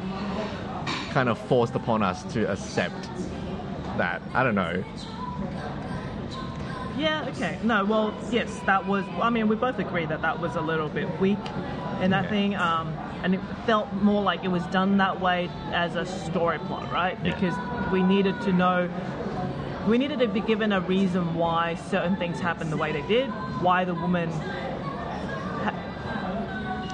[1.11, 3.09] kind of forced upon us to accept
[3.97, 4.21] that.
[4.33, 4.83] I don't know.
[6.97, 7.57] Yeah, okay.
[7.63, 9.05] No, well, yes, that was.
[9.21, 11.37] I mean, we both agree that that was a little bit weak
[12.01, 12.29] in that Yeah.
[12.29, 16.59] thing, um, and it felt more like it was done that way as a story
[16.59, 17.17] plot, right?
[17.23, 17.33] Yeah.
[17.33, 17.53] Because
[17.91, 18.89] we needed to know.
[19.87, 23.29] We needed to be given a reason why certain things happened the way they did,
[23.61, 24.29] why the woman.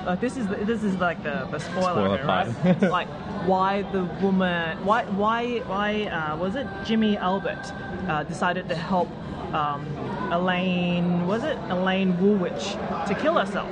[0.06, 2.82] Uh, this is the, this is like the, the spoiler, Spoiler right?
[2.84, 3.08] like
[3.48, 7.74] why the woman why why why uh, was it Jimmy Albert
[8.08, 9.10] uh, decided to help
[9.54, 9.84] um,
[10.32, 12.74] Elaine was it Elaine Woolwich
[13.08, 13.70] to kill herself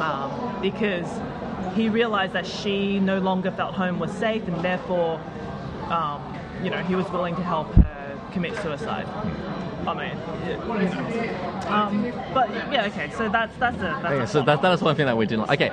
[0.00, 1.06] um, because
[1.74, 5.20] he realized that she no longer felt home was safe and therefore
[5.90, 9.06] um, you know he was willing to help her commit suicide.
[9.86, 13.10] I mean, yeah, um, but yeah, okay.
[13.16, 15.46] So that's that's a that's Okay, so that, that is one thing that we didn't
[15.46, 15.60] like.
[15.60, 15.70] Okay.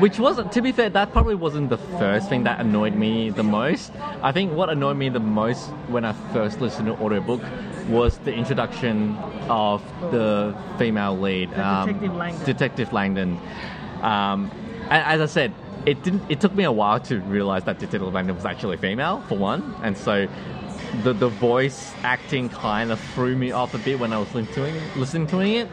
[0.00, 3.42] Which wasn't, to be fair, that probably wasn't the first thing that annoyed me the
[3.42, 3.92] most.
[4.22, 7.42] I think what annoyed me the most when I first listened to audiobook
[7.88, 9.16] was the introduction
[9.48, 12.46] of the female lead, The Detective Langdon.
[12.46, 13.40] Detective Langdon.
[14.00, 14.50] Um,
[14.84, 15.52] and as I said,
[15.84, 16.22] it didn't.
[16.30, 19.74] It took me a while to realize that Detective Langdon was actually female, for one,
[19.82, 20.28] and so
[21.02, 24.76] the the voice acting kind of threw me off a bit when I was listening
[24.96, 25.68] listening to it.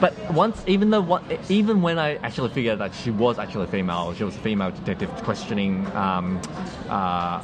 [0.00, 4.12] But once, even though what, even when I actually figured that she was actually female,
[4.14, 6.40] she was a female detective questioning um,
[6.88, 7.42] uh,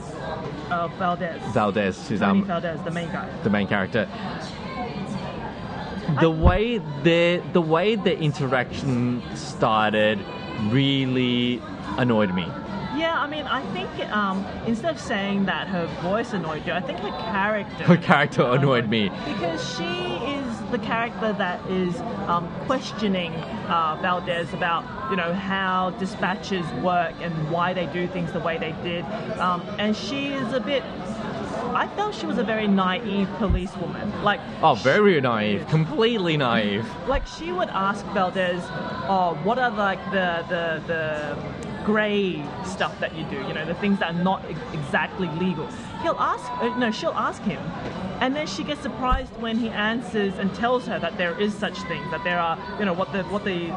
[0.70, 1.40] uh, Valdez.
[1.53, 3.29] Valdez, who's um, Valdez, the main guy.
[3.42, 4.09] the main character.
[6.20, 10.18] The way the the way the interaction started
[10.70, 11.62] really
[11.96, 12.46] annoyed me.
[13.02, 16.80] Yeah, I mean, I think um, instead of saying that her voice annoyed you, I
[16.80, 17.82] think her character.
[17.84, 19.08] Her character annoyed me.
[19.26, 19.82] Because she
[20.38, 23.32] is the character that is um, questioning
[23.66, 28.56] uh, Valdez about, you know, how dispatches work and why they do things the way
[28.56, 29.04] they did.
[29.40, 30.84] Um, and she is a bit.
[31.74, 34.22] I felt she was a very naive policewoman.
[34.22, 36.86] Like, Oh, very naive, completely naive.
[37.08, 38.62] like she would ask Valdez,
[39.08, 43.37] "Oh, what are like the the the grey stuff that you do?
[43.49, 45.66] You know, the things that are not ex- exactly legal."
[46.03, 47.62] He'll ask, uh, no, she'll ask him,
[48.21, 51.79] and then she gets surprised when he answers and tells her that there is such
[51.83, 53.73] things, that there are, you know, what the what the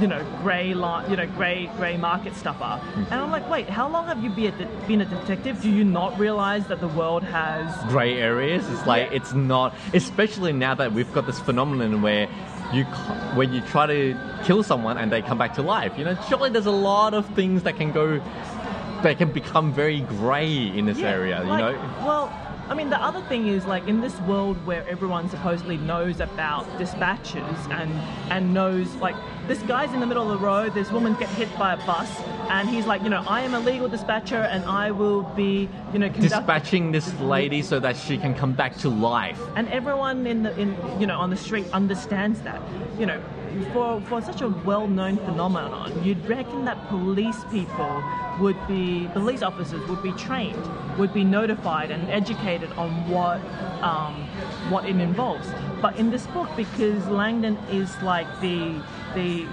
[0.00, 2.80] you know, grey line, you know, grey grey market stuff are.
[2.94, 5.60] And I'm like, wait, how long have you been a, de- been a detective?
[5.60, 8.68] Do you not realize that the world has Gray areas.
[8.70, 9.16] It's like Yeah.
[9.16, 12.28] it's not, especially now that we've got this phenomenon where
[12.72, 12.84] you
[13.34, 15.96] when you try to kill someone and they come back to life.
[15.98, 18.18] You know, surely there's a lot of things that can go,
[19.02, 21.42] that can become very grey in this Yeah, area.
[21.42, 21.72] You like- know.
[22.04, 22.32] Well,
[22.68, 26.66] I mean, the other thing is like in this world where everyone supposedly knows about
[26.78, 27.90] dispatches and
[28.30, 29.16] and knows like
[29.48, 32.10] this guy's in the middle of the road, this woman get hit by a bus,
[32.50, 35.98] and he's like, you know, I am a legal dispatcher and I will be, you
[35.98, 39.40] know, conduct- Dispatching this lady so that she can come back to life.
[39.56, 42.60] and everyone in the in you know on the street understands that
[42.98, 43.20] you know
[43.72, 47.94] for for such a well-known phenomenon you'd reckon that police people
[48.40, 50.64] would be police officers would be trained
[50.98, 53.40] would be notified and educated educated on what
[53.82, 54.14] um,
[54.70, 55.48] what it involves.
[55.80, 58.80] But in this book, because Langdon is like the
[59.14, 59.46] the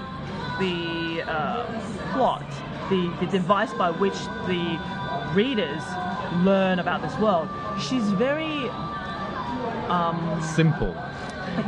[0.59, 1.65] the uh,
[2.13, 2.45] plot,
[2.89, 4.79] the, the device by which the
[5.33, 5.83] readers
[6.45, 8.69] learn about this world, she's very
[10.41, 10.95] Simple.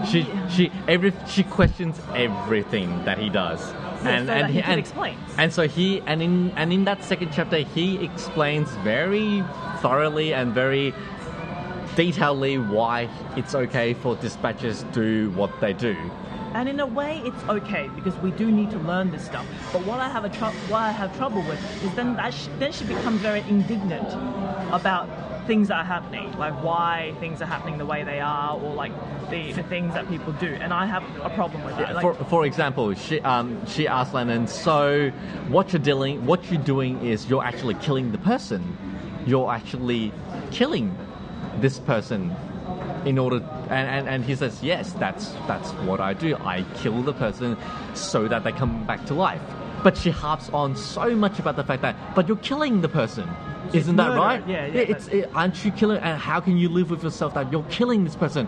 [0.10, 3.62] She she every she questions everything that he does.
[3.62, 5.18] so that he can explain.
[5.38, 9.44] And so he and in and in that second chapter he explains very
[9.82, 10.94] thoroughly and very
[11.96, 15.96] detailedly why it's okay for dispatchers to do what they do.
[16.54, 19.46] And in a way, it's okay because we do need to learn this stuff.
[19.72, 22.50] But what I have a tr- what I have trouble with is then that she,
[22.60, 24.08] then she becomes very indignant
[24.72, 25.08] about
[25.48, 28.92] things that are happening, like why things are happening the way they are, or like
[29.30, 30.48] the, the things that people do.
[30.48, 31.96] And I have a problem with that.
[31.96, 35.10] Like, for, for example, she um, she asked Lennon, so
[35.48, 38.78] what you're dealing, what you're doing is you're actually killing the person.
[39.26, 40.14] You're actually
[40.52, 40.98] killing
[41.60, 42.36] this person
[43.08, 43.38] in order,
[43.70, 46.36] and, and, and he says, yes, that's that's what I do.
[46.36, 47.58] I kill the person
[47.94, 49.42] so that they come back to life.
[49.84, 53.30] But she harps on so much about the fact that, but you're killing the person.
[53.74, 54.46] Isn't that right?
[54.48, 55.98] Yeah, yeah, It's it, aren't you killing?
[56.02, 58.48] And how can you live with yourself that you're killing this person?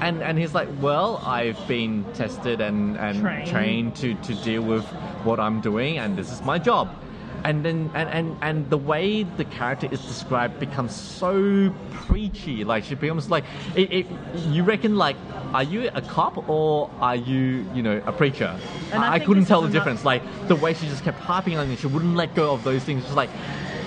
[0.00, 3.48] And and he's like, well, I've been tested and and Trained.
[3.48, 4.84] trained to to deal with
[5.24, 6.88] what I'm doing, and this is my job.
[7.48, 12.62] And then and, and and the way the character is described becomes so preachy.
[12.62, 14.06] Like she becomes like, it, it,
[14.48, 15.16] you reckon like,
[15.54, 18.54] are you a cop or are you you know a preacher?
[18.92, 20.04] And I I, couldn't tell the difference.
[20.04, 22.84] Like the way she just kept harping on it, she wouldn't let go of those
[22.84, 23.06] things.
[23.06, 23.30] She's like,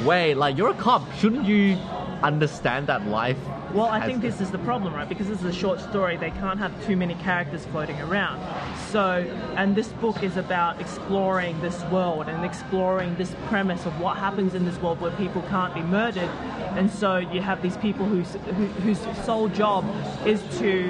[0.04, 1.78] wait, like you're a cop, shouldn't you
[2.24, 3.38] understand that life?
[3.74, 5.08] Well, I think this is the problem, right?
[5.08, 8.42] Because this is a short story, they can't have too many characters floating around.
[8.90, 14.18] So, and this book is about exploring this world and exploring this premise of what
[14.18, 16.30] happens in this world where people can't be murdered.
[16.76, 19.86] And so you have these people whose, who, whose sole job
[20.26, 20.88] is to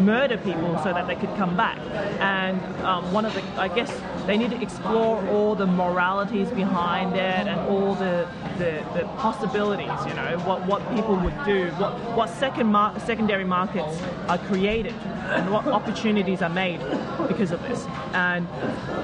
[0.00, 1.78] murder people so that they could come back.
[2.20, 3.90] And um, one of the, I guess,
[4.26, 9.90] they need to explore all the moralities behind it and all the, the, the possibilities,
[10.06, 14.92] you know, what, what people would do, what, what second mar- secondary markets are created
[15.36, 16.80] and what opportunities are made
[17.28, 17.86] because of this.
[18.12, 18.48] And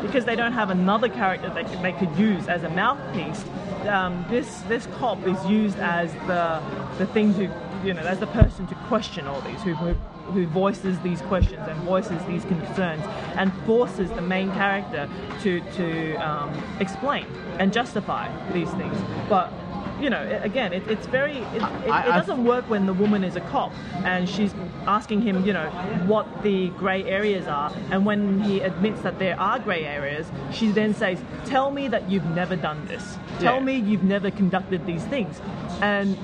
[0.02, 3.44] because they don't have another character they could, they could use as a mouthpiece,
[3.86, 6.60] um, this, this cop is used as the,
[6.98, 7.42] the thing to,
[7.84, 9.92] you know, as the person to question all these, who, who,
[10.32, 13.04] who voices these questions and voices these concerns
[13.36, 15.08] and forces the main character
[15.40, 16.50] to, to um,
[16.80, 17.26] explain
[17.60, 18.98] and justify these things.
[19.28, 19.52] But
[20.00, 21.38] you know, again, it, it's very.
[21.38, 23.72] It, it, I- it doesn't work when the woman is a cop
[24.04, 24.52] and she's
[24.86, 25.68] asking him, you know,
[26.06, 27.72] what the grey areas are.
[27.90, 32.10] And when he admits that there are grey areas, she then says, "Tell me that
[32.10, 33.16] you've never done this.
[33.38, 33.60] Tell Yeah.
[33.64, 35.40] me you've never conducted these things."
[35.80, 36.16] And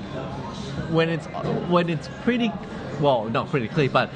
[0.91, 1.25] when it's
[1.69, 2.51] when it's pretty
[2.99, 4.09] well not pretty clear but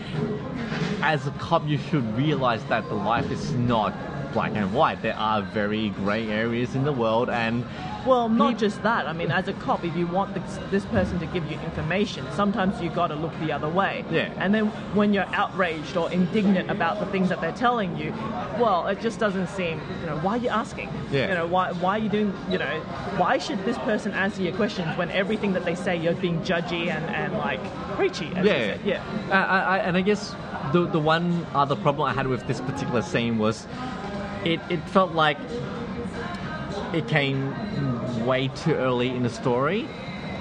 [1.02, 3.94] as a cop you should realize that the life is not
[4.34, 7.66] black and white there are very gray areas in the world and
[8.06, 9.08] Well, not He- just that.
[9.08, 12.26] I mean, as a cop, if you want this, this person to give you information,
[12.34, 14.06] sometimes you got to look the other way.
[14.12, 14.32] Yeah.
[14.38, 18.14] And then when you're outraged or indignant about the things that they're telling you,
[18.60, 19.82] well, it just doesn't seem.
[20.02, 20.90] You know, why are you asking?
[21.12, 21.30] Yeah.
[21.30, 22.34] You know, why why are you doing?
[22.50, 22.80] You know,
[23.18, 26.88] why should this person answer your questions when everything that they say you're being judgy
[26.90, 27.62] and, and like
[27.96, 28.32] preachy?
[28.36, 28.78] As you yeah.
[28.86, 29.04] Yeah.
[29.32, 30.36] I, I- and i guess
[30.74, 33.68] the, the one other problem i had with this particular scene was
[34.44, 35.38] it, it felt like
[36.96, 39.88] it came way too early in the story.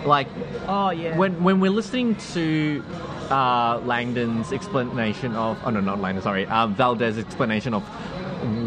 [0.05, 0.29] Like
[0.69, 1.17] Oh yeah.
[1.17, 2.83] when when we're listening to
[3.31, 7.83] uh, Langdon's explanation of oh no not Langdon sorry um, Valdez's explanation of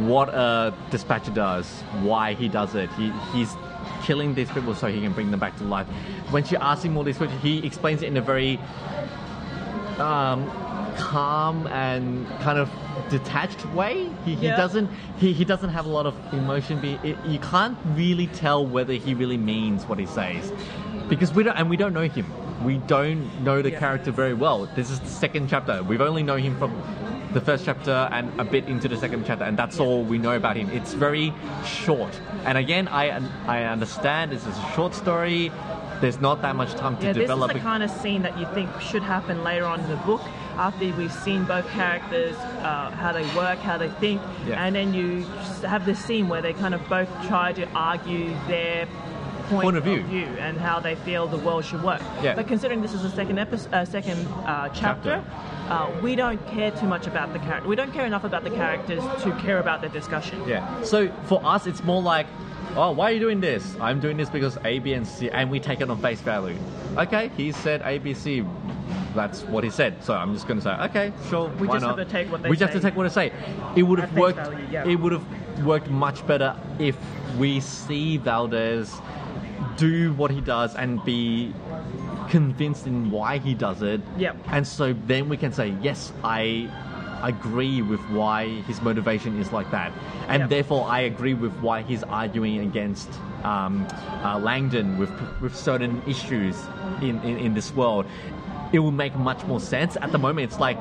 [0.08, 1.70] what a dispatcher does
[2.02, 2.90] why he does it.
[2.94, 3.56] He he's
[4.04, 5.88] killing these people so he can bring them back to life.
[6.32, 8.60] When she asks him all these questions he explains it in a very
[10.00, 10.50] um,
[10.98, 12.70] calm and kind of
[13.10, 14.10] detached way.
[14.26, 14.58] He, he Yeah.
[14.58, 16.80] doesn't he, he doesn't have a lot of emotion.
[16.80, 20.52] Be it, you can't really tell whether he really means what he says
[21.10, 22.26] because we don't and we don't know him.
[22.64, 23.80] We don't know the Yeah.
[23.80, 24.68] character very well.
[24.76, 25.84] This is the second chapter.
[25.84, 26.74] We've only known him from
[27.34, 30.32] the first chapter and a bit into the second chapter, and that's all we know
[30.36, 30.70] about him.
[30.72, 31.34] It's very
[31.66, 32.20] short.
[32.46, 35.52] And again, I I understand this is a short story.
[36.02, 38.38] There's not that much time to Yeah, this is develop the kind of scene that
[38.40, 40.22] you think should happen later on in the book
[40.58, 44.64] after we've seen both characters, uh, how they work, how they think, Yeah.
[44.64, 45.24] and then you
[45.66, 48.88] have this scene where they kind of both try to argue their
[49.50, 50.04] point, Point of view.
[50.40, 52.02] and how they feel the world should work.
[52.22, 52.36] Yeah.
[52.36, 55.24] But considering this is a second episode, uh, second uh, chapter.
[55.24, 55.74] Chapter.
[55.74, 57.68] Uh, we don't care too much about the character.
[57.68, 60.42] We don't care enough about the characters to care about their discussion.
[60.48, 60.82] Yeah.
[60.82, 62.28] So for us, it's more like
[62.76, 63.76] oh, why are you doing this?
[63.82, 66.58] I'm doing this because A, B, and C, and we take it on face value.
[66.96, 68.46] Okay, he said A, B, C.
[69.18, 70.04] That's what he said.
[70.04, 71.50] So I'm just going to say, okay, sure.
[71.50, 71.98] We just not?
[71.98, 73.34] have to take what they We just have to take what they say.
[73.76, 74.38] It would have worked.
[74.38, 74.88] value, yeah.
[74.88, 76.96] It would have worked much better if
[77.38, 78.94] we see Valdez
[79.76, 81.54] do what he does and be
[82.30, 84.02] convinced in why he does it.
[84.18, 84.38] Yep.
[84.48, 86.70] And so then we can say, yes, I
[87.24, 89.92] agree with why his motivation is like that.
[90.28, 90.50] And Yep.
[90.50, 93.10] therefore, I agree with why he's arguing against
[93.44, 93.88] um,
[94.24, 95.10] uh, Langdon with,
[95.42, 96.56] with certain issues
[97.02, 98.06] in, in, in this world.
[98.74, 99.98] It will make much more sense.
[99.98, 100.78] At the moment, it's like,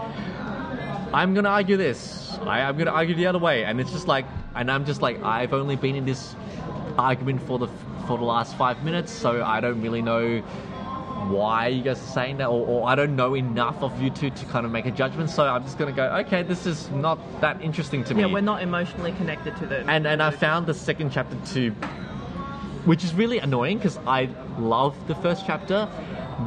[1.12, 2.38] I'm gonna argue this.
[2.42, 5.22] I, I'm gonna argue the other way, and it's just like, and I'm just like,
[5.22, 6.34] I've only been in this
[6.98, 7.68] argument for the
[8.06, 10.42] for the last five minutes, so I don't really know
[11.28, 14.30] why you guys are saying that, or, or I don't know enough of you two
[14.30, 15.30] to kind of make a judgment.
[15.30, 18.22] So I'm just gonna go, okay, this is not that interesting to me.
[18.22, 19.88] Yeah, we're not emotionally connected to them.
[19.88, 21.70] and and I found the second chapter to,
[22.84, 24.28] which is really annoying because I
[24.58, 25.88] love the first chapter.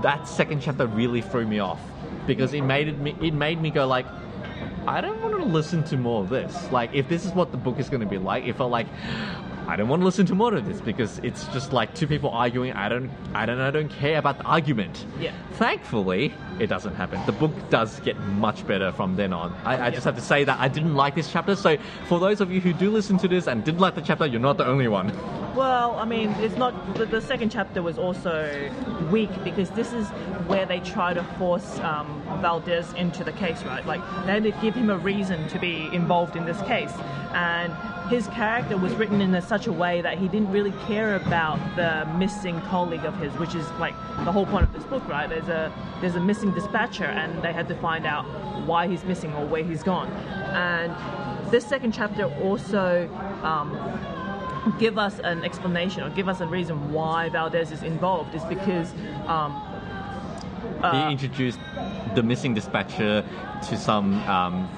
[0.02, 1.82] That second chapter really threw me off
[2.28, 4.06] because it made it me it made me go like,
[4.88, 6.72] I don't want to listen to more of this.
[6.72, 8.88] Like if this is what the book is going to be like, it felt like.
[9.70, 12.32] I don't want to listen to more of this because it's just like two people
[12.32, 12.74] arguing.
[12.74, 15.06] I don't, I don't, I don't care about the argument.
[15.20, 15.32] Yeah.
[15.52, 17.24] Thankfully, it doesn't happen.
[17.28, 19.54] The book does get much better from then on.
[19.64, 21.56] I, I just have to say that I didn't like this chapter.
[21.56, 24.26] So, for those of you who do listen to this and didn't like the chapter,
[24.26, 25.14] you're not the only one.
[25.56, 26.96] Well, I mean, it's not.
[26.96, 28.72] The, the second chapter was also
[29.12, 30.08] weak because this is
[30.48, 33.86] where they try to force um, Valdez into the case, right?
[33.86, 36.94] Like they did give him a reason to be involved in this case,
[37.34, 37.74] and
[38.10, 41.60] his character was written in a, such a way that he didn't really care about
[41.76, 43.94] the missing colleague of his, which is like
[44.26, 45.30] the whole point of this book, right?
[45.30, 45.72] There's a
[46.02, 48.26] there's a missing dispatcher, and they had to find out
[48.66, 53.10] why he's missing or where he's gone, and this second chapter also.
[53.44, 53.78] Um,
[54.78, 58.92] give us an explanation or give us a reason why Valdez is involved is because
[59.26, 59.54] um,
[60.92, 61.60] he introduced
[62.14, 63.26] the missing dispatcher
[63.68, 64.70] to some um,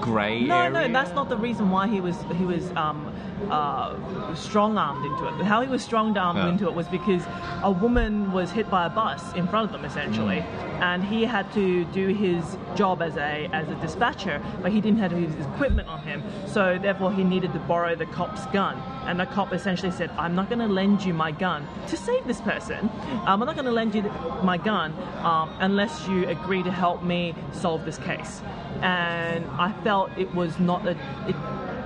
[0.00, 0.70] grey no, area.
[0.70, 3.12] no, that's not the reason why he was he was um,
[3.50, 3.94] uh,
[4.34, 5.44] strong armed into it.
[5.44, 6.48] How he was strong armed Yeah.
[6.48, 7.22] into it was because
[7.62, 10.80] a woman was hit by a bus in front of them essentially, Mm.
[10.82, 14.98] and he had to do his job as a as a dispatcher, but he didn't
[14.98, 18.76] have his equipment on him, so therefore he needed to borrow the cop's gun.
[19.06, 22.26] And the cop essentially said, "I'm not going to lend you my gun to save
[22.26, 22.90] this person.
[23.26, 24.02] Um, I'm not going to lend you
[24.42, 24.92] my gun
[25.24, 28.42] um, unless you agree to help me solve this case."
[28.82, 30.90] And I felt it was not a
[31.26, 31.36] it,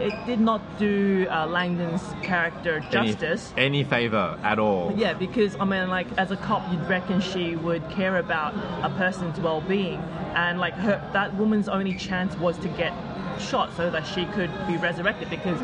[0.00, 3.52] it did not do uh, Langdon's character justice.
[3.56, 4.94] any favor at all.
[4.96, 8.54] Yeah, because I mean, like as a cop, you'd reckon she would care about
[8.84, 9.98] a person's well-being,
[10.34, 12.92] and like her, that woman's only chance was to get
[13.40, 15.58] shot so that she could be resurrected because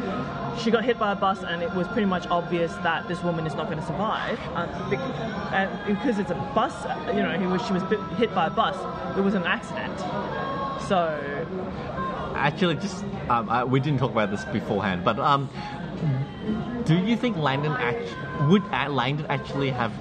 [0.61, 3.47] she got hit by a bus and it was pretty much obvious that this woman
[3.47, 4.99] is not going to survive uh, bec-
[5.53, 6.75] and because it's a bus
[7.15, 7.83] you know he was, she was
[8.17, 8.75] hit by a bus
[9.17, 9.97] it was an accident
[10.89, 11.47] so
[12.35, 15.49] Actually, just um, uh, we didn't talk about this beforehand, but um,
[16.85, 18.14] do you think Langdon act-
[18.49, 19.93] would Langdon actually have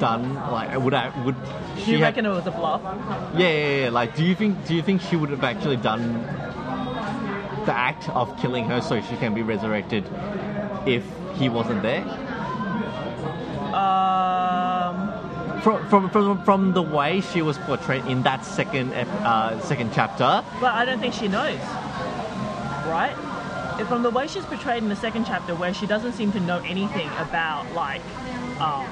[0.00, 1.34] done like would I would
[1.76, 2.80] do she you have- reckon it was a bluff
[3.36, 3.90] Yeah, yeah, yeah.
[3.90, 6.12] Like, do you think do you think she would have actually done
[7.66, 10.04] the act of killing her so she can be resurrected
[10.86, 11.04] if
[11.34, 12.02] he wasn't there?
[13.74, 15.12] um
[15.62, 19.92] From from from, from the way she was portrayed in that second ep- uh, second
[19.92, 21.58] chapter, But I don't think she knows,
[22.86, 23.14] right?
[23.88, 26.58] From the way she's portrayed in the second chapter, where she doesn't seem to know
[26.66, 28.02] anything about like,
[28.60, 28.86] um,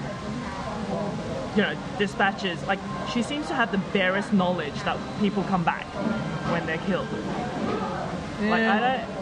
[1.57, 2.65] you know, dispatches.
[2.67, 2.79] Like
[3.13, 5.85] she seems to have the barest knowledge that people come back
[6.53, 7.09] when they're killed.
[8.41, 9.16] Like I don't.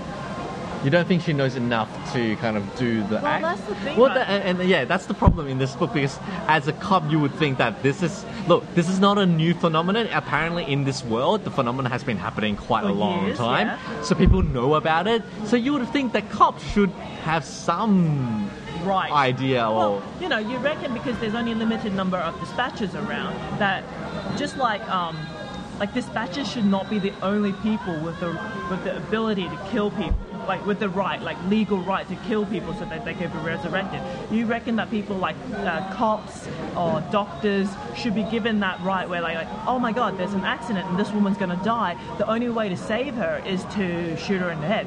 [0.84, 3.42] You don't think she knows enough to kind of do the Well, act.
[3.42, 4.14] that's the thing, Well, right?
[4.18, 7.18] the- and, and yeah, that's the problem in this book because as a cop, you
[7.18, 10.08] would think that this is look, this is not a new phenomenon.
[10.12, 13.66] Apparently, in this world, the phenomenon has been happening quite For a long years, time,
[13.68, 14.02] yeah.
[14.02, 15.22] so people know about it.
[15.46, 16.90] So you would think that cops should
[17.24, 18.50] have some
[18.84, 19.10] Right.
[19.10, 22.94] idea or Well, you know, you reckon because there's only a limited number of dispatchers
[22.94, 23.82] around that
[24.36, 25.16] just like um
[25.80, 28.28] like dispatchers should not be the only people with the
[28.70, 30.14] with the ability to kill people.
[30.46, 33.38] Like with the right, like legal right to kill people so that they can be
[33.38, 34.00] resurrected.
[34.30, 39.20] You reckon that people like uh, cops or doctors should be given that right where
[39.20, 41.96] like, like, oh my god, there's an accident and this woman's gonna die.
[42.18, 44.86] The only way to save her is to shoot her in the head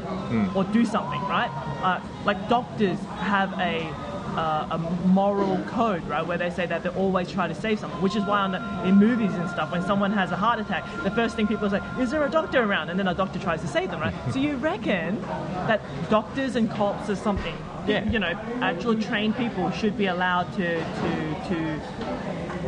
[0.55, 1.49] or do something, right?
[1.81, 3.93] Uh, like doctors have a
[4.37, 4.77] a, a
[5.07, 8.23] moral code, right, where they say that they always try to save someone, which is
[8.23, 11.35] why on the, in movies and stuff, when someone has a heart attack, the first
[11.35, 13.91] thing people say, "Is there a doctor around?" And then a doctor tries to save
[13.91, 14.13] them, right?
[14.31, 15.21] so you reckon
[15.67, 17.55] that doctors and cops or something,
[17.87, 18.03] Yeah.
[18.09, 21.79] you know, actual trained people should be allowed to to to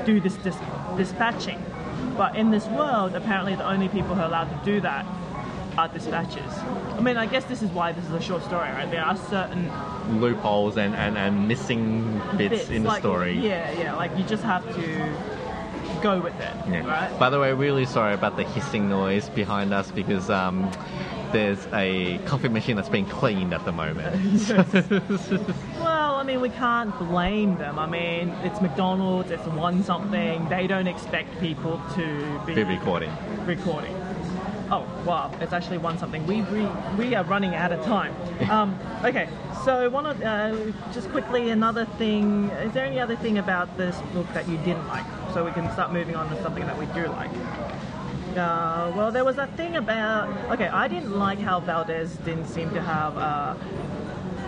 [0.05, 0.57] do this dis-
[0.97, 1.63] dispatching.
[2.17, 5.05] But in this world, apparently the only people who are allowed to do that
[5.77, 6.51] are dispatches.
[6.97, 8.89] I mean, I guess this is why this is a short story, right?
[8.89, 9.71] There are certain
[10.19, 13.33] Loopholes and, and, and missing bits, in the like, story.
[13.39, 15.15] Yeah, yeah, like you just have to
[16.01, 16.87] go with it, Yeah.
[16.87, 17.19] right?
[17.19, 20.71] By the way, really sorry about the hissing noise behind us because um,
[21.31, 24.15] there's a coffee machine that's being cleaned at the moment.
[25.79, 27.79] Well, I mean, we can't blame them.
[27.79, 30.47] I mean, it's McDonald's, it's one something.
[30.49, 33.11] They don't expect people to be Be recording.
[33.45, 33.95] recording.
[34.71, 36.25] Oh, wow, it's actually one something.
[36.27, 38.13] We, we, we are running out of time.
[38.51, 39.27] Um, okay,
[39.65, 40.55] so one of, uh,
[40.93, 42.49] just quickly, another thing.
[42.49, 45.05] Is there any other thing about this book that you didn't like?
[45.33, 47.31] So we can start moving on to something that we do like.
[48.37, 50.29] Uh, well, there was that thing about.
[50.51, 53.17] Okay, I didn't like how Valdez didn't seem to have.
[53.17, 53.55] Uh,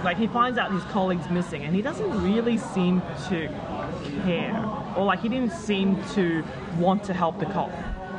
[0.03, 3.47] like, he finds out his colleague's missing, and he doesn't really seem to
[4.23, 4.65] care.
[4.95, 6.43] Or, like, he didn't seem to
[6.77, 7.71] want to help the cop.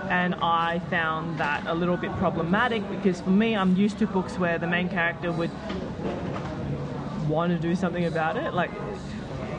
[0.08, 4.38] And I found that a little bit problematic because for me, I'm used to books
[4.38, 5.50] where the main character would
[7.28, 8.52] want to do something about it.
[8.52, 8.70] Like,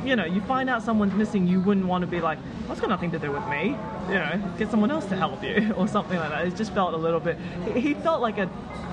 [0.06, 2.38] you know, you find out someone's missing, you wouldn't want to be like,
[2.68, 3.76] that's got nothing to do with me.
[4.08, 6.48] You know, get someone else to help you or something like that.
[6.48, 7.38] It just felt a little bit.
[7.76, 8.50] He felt like a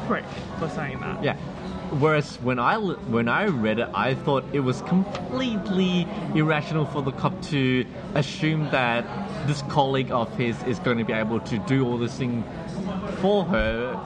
[0.06, 0.24] prick
[0.58, 1.22] for saying that.
[1.22, 1.36] Yeah.
[1.98, 7.10] Whereas when I when I read it, I thought it was completely irrational for the
[7.10, 7.84] cop to
[8.14, 9.04] assume that
[9.46, 12.44] this colleague of his is going to be able to do all this thing
[13.20, 13.98] for her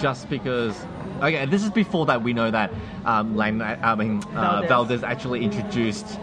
[0.00, 0.76] just because.
[1.20, 2.72] Okay, this is before that we know that
[3.04, 4.68] um, Lang, I mean uh, Valdez.
[4.68, 6.18] Valdez actually introduced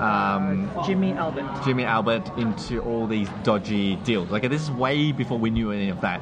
[0.00, 1.64] um, Jimmy Albert.
[1.64, 4.30] Jimmy Albert into all these dodgy deals.
[4.30, 6.20] Like this is way before we knew any of that.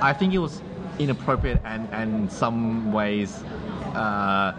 [0.00, 0.62] I think it was
[0.98, 3.42] inappropriate and and in some ways.
[3.94, 4.54] Uh,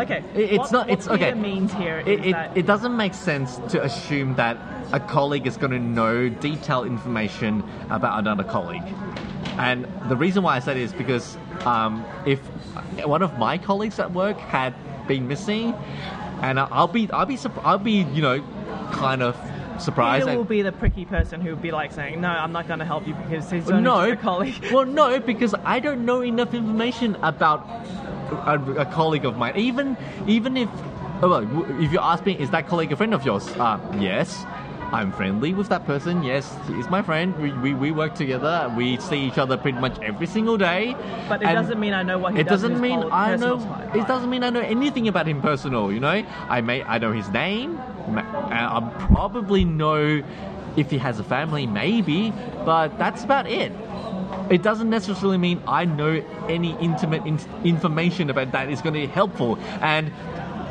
[0.00, 0.22] Okay.
[0.34, 1.32] It- it's what, not- it's- okay.
[1.34, 4.56] Means here it, it, that it doesn't make sense to assume that
[4.92, 8.82] a colleague is going to know detailed information about another colleague.
[9.58, 12.38] And the reason why I said it is because um, if
[13.04, 14.74] one of my colleagues at work had
[15.06, 15.74] been missing,
[16.42, 18.42] and I'll be, I'll be, I'll be, you know,
[18.92, 19.36] kind of
[19.80, 20.26] surprised.
[20.26, 22.78] Peter will be the pricky person who will be like saying, "No, I'm not going
[22.78, 26.04] to help you because he's only no, just a colleague." well, no, because I don't
[26.04, 27.66] know enough information about
[28.46, 29.56] a, a colleague of mine.
[29.56, 30.68] Even, even if,
[31.22, 33.48] oh, well, if you ask me, is that colleague a friend of yours?
[33.48, 34.44] Uh, yes.
[34.92, 36.22] I'm friendly with that person.
[36.24, 37.36] Yes, he's my friend.
[37.38, 38.72] We, we, we work together.
[38.76, 40.96] We see each other pretty much every single day.
[41.28, 43.12] But it And doesn't mean I know what he it does in doesn't mean pol-
[43.12, 43.54] I know.
[43.54, 43.94] life.
[43.94, 45.92] It doesn't mean I know anything about him personal.
[45.92, 47.78] You know, I may I know his name.
[48.08, 50.22] and uh, I probably know
[50.76, 52.32] if he has a family, maybe,
[52.64, 53.72] but that's about it.
[54.50, 59.00] It doesn't necessarily mean I know any intimate in- information about that is going to
[59.00, 60.10] be helpful, and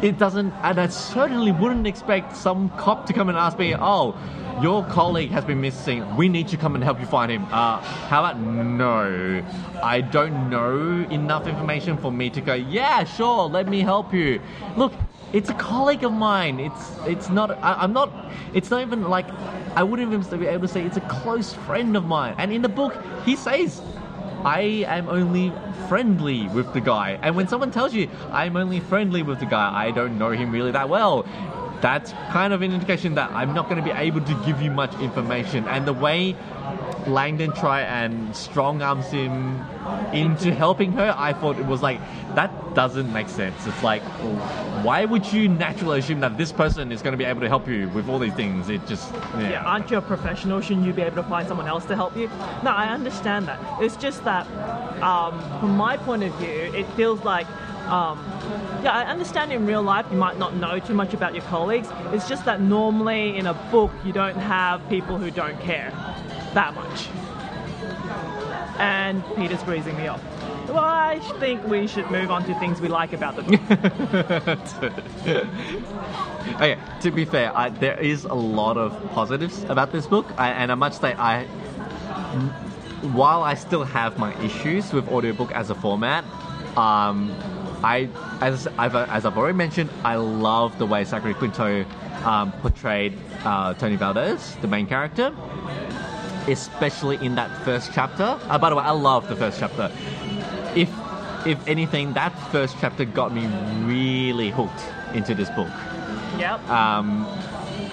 [0.02, 0.54] it doesn't.
[0.64, 4.16] And I certainly wouldn't expect some cop to come and ask me, "Oh,
[4.62, 6.04] your colleague has been missing.
[6.16, 7.78] We need to come and help you find him." Uh,
[8.10, 9.44] how about no?
[9.84, 12.54] I don't know enough information for me to go.
[12.54, 13.50] Yeah, sure.
[13.50, 14.42] Let me help you.
[14.78, 14.94] Look,
[15.34, 16.60] it's a colleague of mine.
[16.60, 17.52] It's it's not.
[17.52, 18.10] I, I'm not.
[18.54, 19.28] It's not even like
[19.76, 22.36] I wouldn't even be able to say it's a close friend of mine.
[22.38, 22.96] And in the book,
[23.26, 23.82] he says,
[24.46, 25.52] "I am only
[25.88, 29.72] friendly with the guy." And when someone tells you, "I'm only friendly with the guy,"
[29.74, 31.26] I don't know him really that well.
[31.82, 34.72] That's kind of an indication that I'm not going to be able to give you
[34.72, 35.68] much information.
[35.68, 36.36] And the way
[37.08, 39.62] Langdon try and strong arms him
[40.14, 42.00] into helping her, I thought it was like
[42.36, 43.66] that doesn't make sense.
[43.66, 44.04] It's like
[44.84, 47.68] why would you naturally assume that this person is going to be able to help
[47.68, 48.70] you with all these things?
[48.70, 49.50] It just yeah.
[49.50, 50.62] Yeah, aren't you a professional?
[50.62, 52.28] Shouldn't you be able to find someone else to help you?
[52.64, 53.60] No, I understand that.
[53.82, 54.48] It's just that,
[55.02, 57.48] um, from my point of view, it feels like,
[57.88, 58.20] um,
[58.84, 61.88] yeah, I understand in real life you might not know too much about your colleagues.
[62.14, 65.92] It's just that normally in a book you don't have people who don't care
[66.54, 67.08] that much.
[68.80, 70.22] And Peter's breezing me off.
[70.70, 73.60] Well, I think we should move on to things we like about the book.
[76.56, 80.50] Okay, to be fair, I, there is a lot of positives about this book, I,
[80.50, 81.46] and I must say, I
[83.14, 86.26] while I still have my issues with audiobook as a format,
[86.78, 87.34] um,
[87.84, 88.10] I
[88.42, 91.86] as I've as I've already mentioned, I love the way Zachary Quinto
[92.26, 95.34] um, portrayed uh, Tony Valdez, the main character,
[96.48, 98.40] especially in that first chapter.
[98.50, 99.92] Uh, by the way, I love the first chapter.
[100.76, 100.90] If
[101.46, 103.48] if anything, that first chapter got me
[103.86, 105.70] really hooked into this book.
[106.38, 106.70] Yep.
[106.70, 107.28] Um,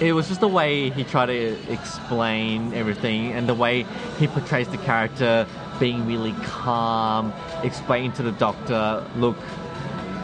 [0.01, 3.85] it was just the way he tried to explain everything and the way
[4.19, 5.47] he portrays the character
[5.79, 7.33] being really calm,
[7.63, 9.37] explaining to the doctor, look,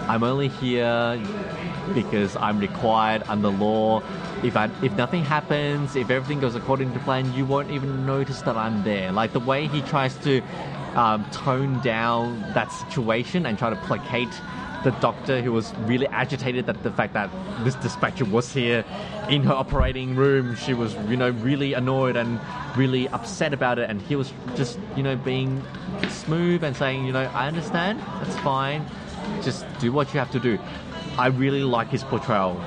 [0.08, 1.22] I'm only here
[1.94, 4.02] because I'm required under law.
[4.44, 8.42] If I, if nothing happens, if everything goes according to plan, you won't even notice
[8.42, 9.12] that I'm there.
[9.12, 10.42] Like the way he tries to
[10.96, 14.30] um, tone down that situation and try to placate
[14.84, 17.30] the doctor who was really agitated at the fact that
[17.64, 18.84] this dispatcher was here
[19.30, 20.56] in her operating room.
[20.56, 22.40] She was, you know, really annoyed and
[22.76, 25.64] really upset about it, and he was just, you know, being
[26.10, 28.86] smooth and saying, you know, I understand, that's fine,
[29.42, 30.58] just do what you have to do.
[31.18, 32.60] I really like his portrayal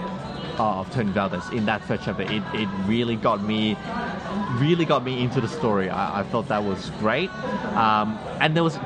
[0.59, 2.23] of Tony Valdez in that first chapter.
[2.23, 3.77] It, it really got me,
[4.59, 5.91] really got me into the story.
[5.91, 7.31] I, I thought that was great,
[7.75, 8.79] um, and there was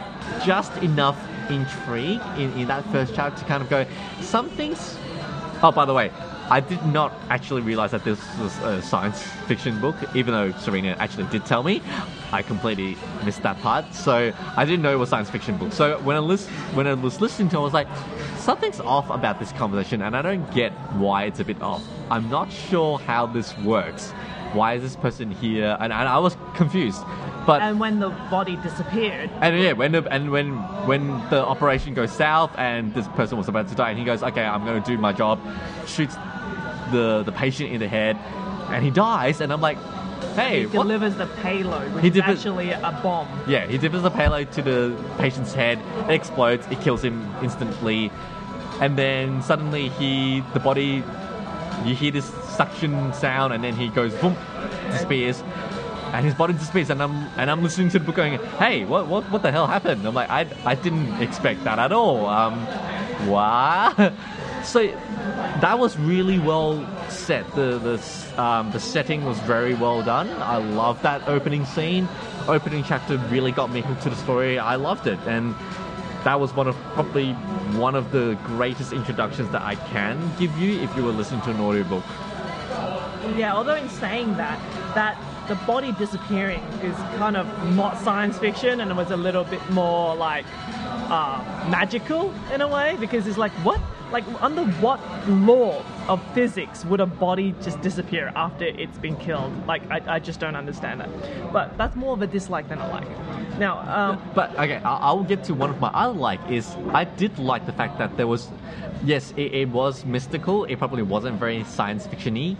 [0.45, 1.19] just enough
[1.51, 3.87] intrigue in, in that first chapter to kind of go,
[4.21, 4.97] some things.
[5.63, 6.11] Oh, by the way,
[6.51, 10.97] I did not actually realize that this was a science fiction book, even though Serena
[10.99, 11.81] actually did tell me.
[12.33, 15.73] I completely missed that part, so I didn't know it was a science fiction book.
[15.73, 17.89] So when I list, when I was listening to, it, I was like,
[18.37, 21.85] something's off about this conversation, and I don't get why it's a bit off.
[22.11, 24.11] I'm not sure how this works.
[24.53, 25.77] Why is this person here?
[25.79, 27.05] And, and I was confused.
[27.47, 31.95] But and when the body disappeared, and yeah, when the, and when when the operation
[31.95, 34.81] goes south and this person was about to die, and he goes, "Okay, I'm going
[34.83, 35.41] to do my job,"
[35.87, 36.17] shoots
[36.91, 38.17] the the patient in the head,
[38.71, 39.79] and he dies, and I'm like,
[40.35, 43.29] "Hey, he what?" delivers the payload, which He is delivers- actually a bomb.
[43.47, 45.79] Yeah, he delivers the payload to the patient's head.
[46.09, 46.67] It explodes.
[46.71, 48.11] It kills him instantly,
[48.81, 51.03] and then suddenly he, the body,
[51.85, 52.27] you hear this
[52.57, 54.37] suction sound, and then he goes boom,
[54.93, 55.43] disappears,
[56.13, 56.91] and his body disappears.
[56.91, 59.67] And I'm and I'm listening to the book, going, "Hey, what what what the hell
[59.67, 62.27] happened?" I'm like, I I didn't expect that at all.
[62.27, 62.67] Um,
[63.29, 63.93] wow.
[64.63, 64.81] So
[65.61, 67.51] that was really well set.
[67.55, 70.29] The the um, the setting was very well done.
[70.43, 72.09] I love that opening scene.
[72.49, 74.59] Opening chapter really got me hooked to the story.
[74.59, 75.55] I loved it, and
[76.25, 77.33] that was one of probably
[77.77, 81.51] one of the greatest introductions that I can give you if you were listening to
[81.51, 82.05] an audiobook.
[83.37, 84.59] Yeah, although in saying that,
[84.95, 85.17] that
[85.51, 87.45] the body disappearing is kind of
[87.75, 90.47] not science fiction and it was a little bit more like
[91.11, 93.81] uh, magical in a way because it's like, what?
[94.13, 99.53] Like, under what law of physics would a body just disappear after it's been killed?
[99.67, 101.53] Like, I, I just don't understand that.
[101.53, 103.09] But that's more of a dislike than a like.
[103.59, 106.77] Now, um, But okay, I, I will get to one of my I like is
[106.93, 108.49] I did like the fact that there was,
[109.05, 110.65] yes, it, it was mystical.
[110.65, 112.57] It probably wasn't very science fictiony.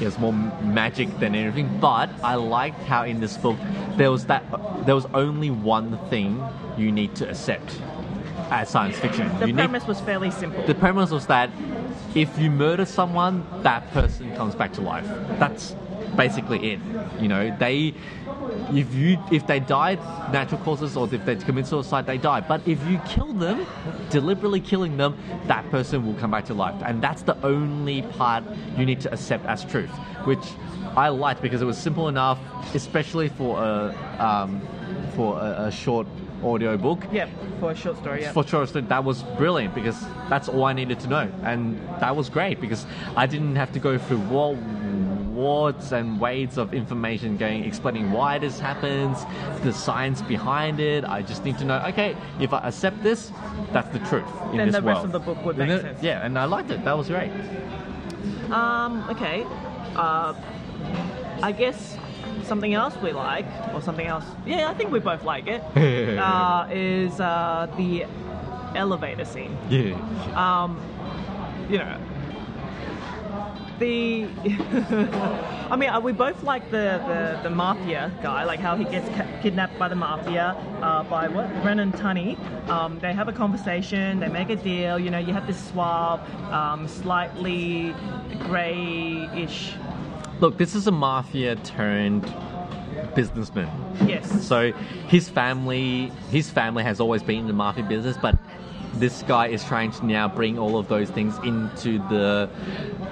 [0.00, 1.78] It was more magic than anything.
[1.80, 3.58] But I liked how in this book
[3.96, 4.44] there was that
[4.84, 6.44] there was only one thing
[6.76, 7.80] you need to accept
[8.50, 9.26] as science fiction.
[9.38, 10.64] the you need premise was fairly simple.
[10.66, 11.50] the premise was that
[12.14, 15.06] if you murder someone, that person comes back to life.
[15.38, 15.74] That's
[16.16, 16.80] basically it.
[17.20, 17.94] You know, they
[18.72, 19.98] if you if they died
[20.32, 22.40] natural causes or if they commit suicide, they die.
[22.40, 23.66] But if you kill them,
[24.10, 26.80] deliberately killing them, that person will come back to life.
[26.84, 28.44] And that's the only part
[28.76, 29.90] you need to accept as truth,
[30.24, 30.44] which
[30.96, 32.38] I liked because it was simple enough,
[32.74, 34.60] especially for a um,
[35.14, 36.06] for a, a short
[36.44, 38.32] audio book yeah, for a short story, yeah.
[38.32, 39.98] for sure so that was brilliant because
[40.28, 42.86] that's all I needed to know and that was great because
[43.16, 44.54] I didn't have to go through war
[45.34, 49.18] wards and waves of information going explaining why this happens
[49.62, 53.32] the science behind it I just need to know okay if I accept this
[53.72, 55.82] that's the truth in Then this the rest world of the book would make it-
[55.82, 56.02] sense.
[56.02, 57.32] yeah and I liked it that was great
[58.50, 59.44] Um, okay.
[59.96, 60.34] Uh,
[61.42, 61.96] I guess
[62.44, 65.62] something else we like, or something else, yeah, I think we both like it,
[66.18, 68.04] uh, is uh, the
[68.76, 69.56] elevator scene.
[69.70, 69.94] yeah
[70.36, 70.78] Um,
[71.70, 71.96] you know,
[73.78, 74.24] the.
[75.70, 79.08] I mean, uh, we both like the, the, the mafia guy, like how he gets
[79.16, 81.50] ca- kidnapped by the mafia, uh, by what?
[81.62, 82.38] Brennan Tunney.
[82.68, 86.20] Um, they have a conversation, they make a deal, you know, you have this suave,
[86.52, 87.94] um, slightly
[88.40, 89.72] grey-ish.
[90.40, 92.22] look this is a mafia turned
[93.14, 93.70] businessman
[94.06, 94.46] Yes.
[94.46, 94.72] So
[95.08, 98.36] his family, his family has always been in the mafia business, but
[98.98, 102.48] this guy is trying to now bring all of those things into the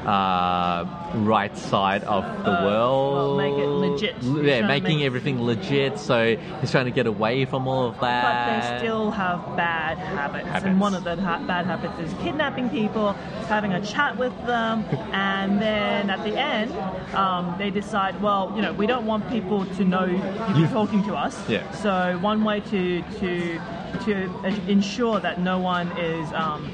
[0.07, 0.85] uh,
[1.17, 3.15] right side of the Uh, world.
[3.15, 4.15] well, make it legit.
[4.17, 5.99] He's Yeah, making make- everything legit.
[5.99, 8.23] So he's trying to get away from all of that.
[8.23, 10.47] But they still have bad habits.
[10.49, 10.67] Habits.
[10.67, 13.13] And one of the ha- bad habits is kidnapping people,
[13.49, 16.73] having a chat with them, and then at the end,
[17.15, 21.03] um, they decide, well, you know, we don't want people to know you're You- talking
[21.05, 21.49] to us.
[21.49, 21.69] Yeah.
[21.73, 23.61] So one way to to
[24.01, 24.25] to
[24.69, 26.71] ensure that no one is um,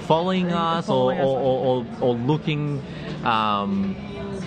[0.00, 1.26] following Uh, us following or, us.
[1.26, 2.82] or, or, or, looking
[3.24, 3.96] um,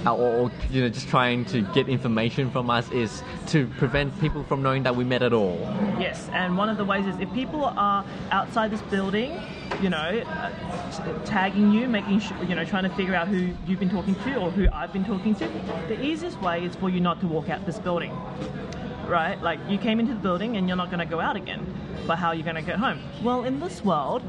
[0.05, 4.43] or, or you know just trying to get information from us is to prevent people
[4.43, 5.57] from knowing that we met at all.
[5.99, 9.41] Yes, and one of the ways is if people are outside this building,
[9.81, 10.51] you know, uh,
[11.25, 14.35] tagging you, making sure, you know, trying to figure out who you've been talking to
[14.35, 15.47] or who I've been talking to,
[15.87, 18.13] the easiest way is for you not to walk out this building.
[19.07, 19.41] Right?
[19.41, 21.65] Like you came into the building and you're not going to go out again.
[22.07, 22.99] But how are you going to get home?
[23.23, 24.21] Well, in this world,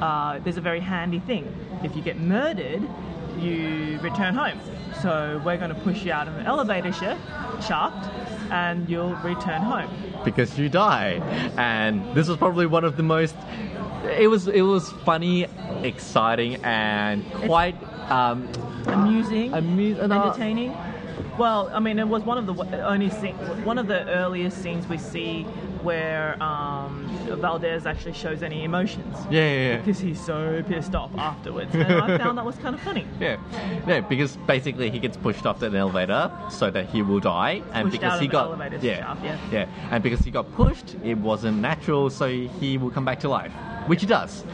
[0.00, 1.54] uh, there's a very handy thing.
[1.82, 2.82] If you get murdered,
[3.38, 4.58] you return home.
[5.00, 8.10] So we're going to push you out of an elevator sh- shaft
[8.50, 9.90] and you'll return home.
[10.24, 11.14] because you die.
[11.56, 13.34] And this was probably one of the most.
[14.18, 15.46] It was it was funny,
[15.82, 17.76] exciting, and quite
[18.10, 18.48] um,
[18.86, 20.76] amusing, Amu- uh, entertaining.
[21.38, 23.34] Well, I mean, it was one of the only scene,
[23.64, 25.46] one of the earliest scenes we see
[25.82, 27.06] where um,
[27.40, 29.16] Valdez actually shows any emotions.
[29.30, 29.76] Yeah, yeah, yeah.
[29.78, 33.06] because he's so pissed off afterwards, and I found that was kind of funny.
[33.20, 33.38] Yeah,
[33.86, 37.90] yeah, because basically he gets pushed off the elevator so that he will die, and
[37.90, 39.38] Pushed because he got elevator yeah, shaft, yeah.
[39.52, 43.28] yeah, and because he got pushed, it wasn't natural, so he will come back to
[43.28, 43.52] life,
[43.86, 44.44] which he does,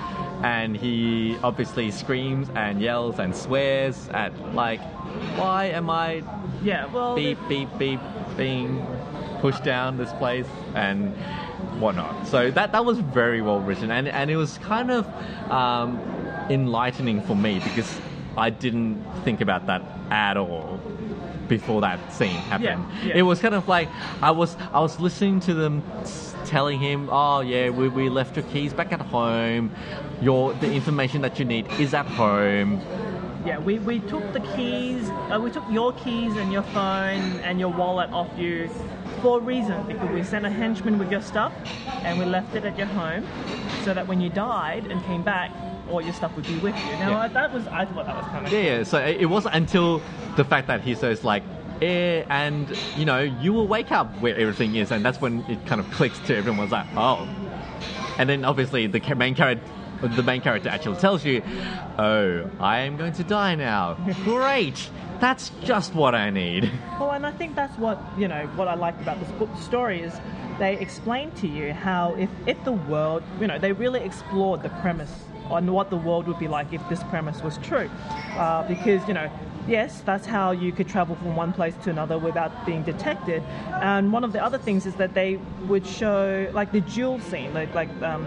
[0.42, 4.80] and he obviously screams and yells and swears at like,
[5.36, 6.22] why am I
[6.62, 8.00] Yeah, well, beep beep beep
[8.36, 8.84] being
[9.40, 11.14] pushed down this place and
[11.80, 12.26] whatnot.
[12.26, 15.06] So that that was very well written and and it was kind of
[15.50, 16.00] um,
[16.50, 18.00] enlightening for me because
[18.36, 20.80] I didn't think about that at all
[21.48, 22.84] before that scene happened.
[23.00, 23.16] Yeah, yeah.
[23.16, 23.88] It was kind of like
[24.22, 25.82] I was I was listening to them
[26.44, 29.72] telling him, "Oh yeah, we, we left your keys back at home.
[30.20, 32.82] Your the information that you need is at home."
[33.48, 37.58] yeah, we, we took the keys, uh, we took your keys and your phone and
[37.58, 38.68] your wallet off you
[39.20, 41.52] for a reason because we sent a henchman with your stuff
[42.04, 43.26] and we left it at your home
[43.84, 45.50] so that when you died and came back,
[45.90, 46.92] all your stuff would be with you.
[46.98, 47.28] Now Yeah.
[47.28, 48.82] that was I thought that was kind of Yeah, yeah.
[48.84, 50.02] So it it wasn't until
[50.36, 51.42] the fact that he says like,
[51.82, 55.64] eh, and you know, you will wake up where everything is, and that's when it
[55.66, 57.26] kind of clicks to everyone's like, oh.
[58.18, 59.64] And then obviously the main character,
[60.02, 61.42] the main character actually tells you,
[61.98, 63.94] oh, I am going to die now.
[64.24, 64.90] Great.
[65.20, 66.70] That's just what I need.
[66.98, 68.48] Well, and I think that's what you know.
[68.56, 70.12] What I liked about this book story is
[70.58, 74.68] they explain to you how if if the world, you know, they really explored the
[74.82, 75.12] premise
[75.48, 77.88] on what the world would be like if this premise was true,
[78.36, 79.30] uh, because you know.
[79.68, 83.42] Yes, that's how you could travel from one place to another without being detected.
[83.82, 87.52] And one of the other things is that they would show, like the duel scene,
[87.52, 88.24] like, like um,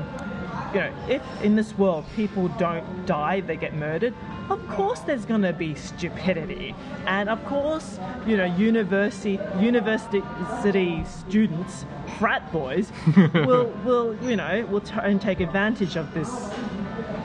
[0.72, 4.14] you know, if in this world people don't die, they get murdered,
[4.52, 6.76] of course there's going to be stupidity.
[7.06, 10.22] And of course, you know, university university
[11.06, 11.86] students,
[12.20, 12.92] frat boys,
[13.34, 16.30] will will you know will try and take advantage of this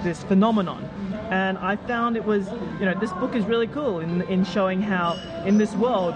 [0.05, 0.89] this phenomenon.
[1.31, 2.49] And I found it was,
[2.79, 5.14] you know, this book is really cool in in showing how
[5.45, 6.14] in this world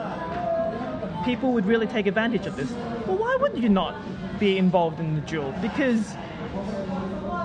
[1.24, 2.70] people would really take advantage of this.
[3.06, 3.94] Well, why would you not
[4.38, 5.52] be involved in the duel?
[5.60, 6.14] Because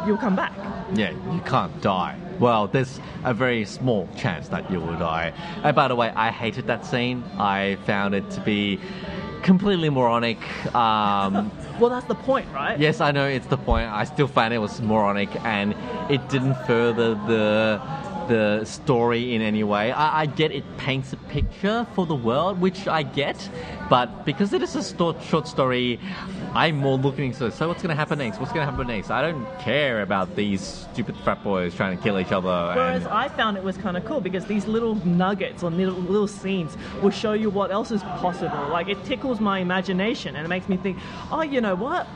[0.05, 0.53] you'll come back.
[0.93, 2.15] Yeah, you can't die.
[2.39, 5.33] Well, there's a very small chance that you will die.
[5.63, 7.23] And by the way, I hated that scene.
[7.37, 8.79] I found it to be
[9.41, 10.39] completely moronic.
[10.75, 12.79] Um, Well, that's the point, right?
[12.79, 13.91] yes, I know it's the point.
[13.91, 15.75] I still found it was moronic, and
[16.09, 17.81] it didn't further the
[18.29, 19.91] the story in any way.
[19.91, 23.49] I, I get it paints a picture for the world, which I get,
[23.89, 25.99] but because it is a sto- short story,
[26.55, 27.49] I'm more looking so.
[27.49, 28.39] So what's going to happen next?
[28.39, 29.11] What's going to happen next?
[29.11, 32.47] I don't care about these stupid frat boys trying to kill each other.
[32.47, 35.95] Whereas and, I found it was kind of cool because these little nuggets or little,
[35.95, 38.69] little scenes will show you what else is possible.
[38.69, 40.97] Like it tickles my imagination and it makes me think,
[41.29, 42.07] oh, you know what?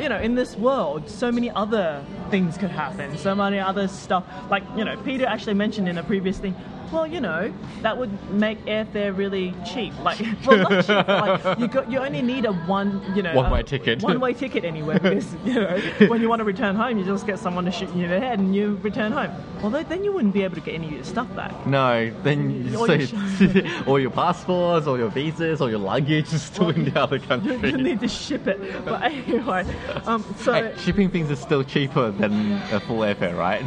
[0.00, 3.16] You know, in this world, so many other things could happen.
[3.16, 4.24] So many other stuff.
[4.50, 6.56] Like you know, Peter actually mentioned in a previous thing.
[6.92, 9.92] Well, you know, that would make airfare really cheap.
[10.02, 11.06] Like, well, not cheap.
[11.06, 14.02] but Like, you got, you only need a one, you know, One-way ticket.
[14.02, 15.78] One-way ticket anywhere because you know
[16.08, 18.20] when you want to return home, you just get someone to shoot you in the
[18.20, 19.30] head and you return home.
[19.62, 21.66] Although then you wouldn't be able to get any of your stuff back.
[21.66, 26.42] no, then All so your all your passports, all your visas, all your luggage is
[26.42, 27.70] still in the other You, country.
[27.70, 28.84] you need to ship it.
[28.84, 29.66] But anyway,
[30.06, 33.64] um, so Hey, shipping things is still cheaper than a full airfare, right?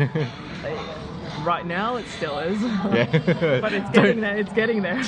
[1.44, 3.60] Right now it still is, yeah.
[3.62, 4.38] but it's getting there.
[4.38, 5.02] It's getting there.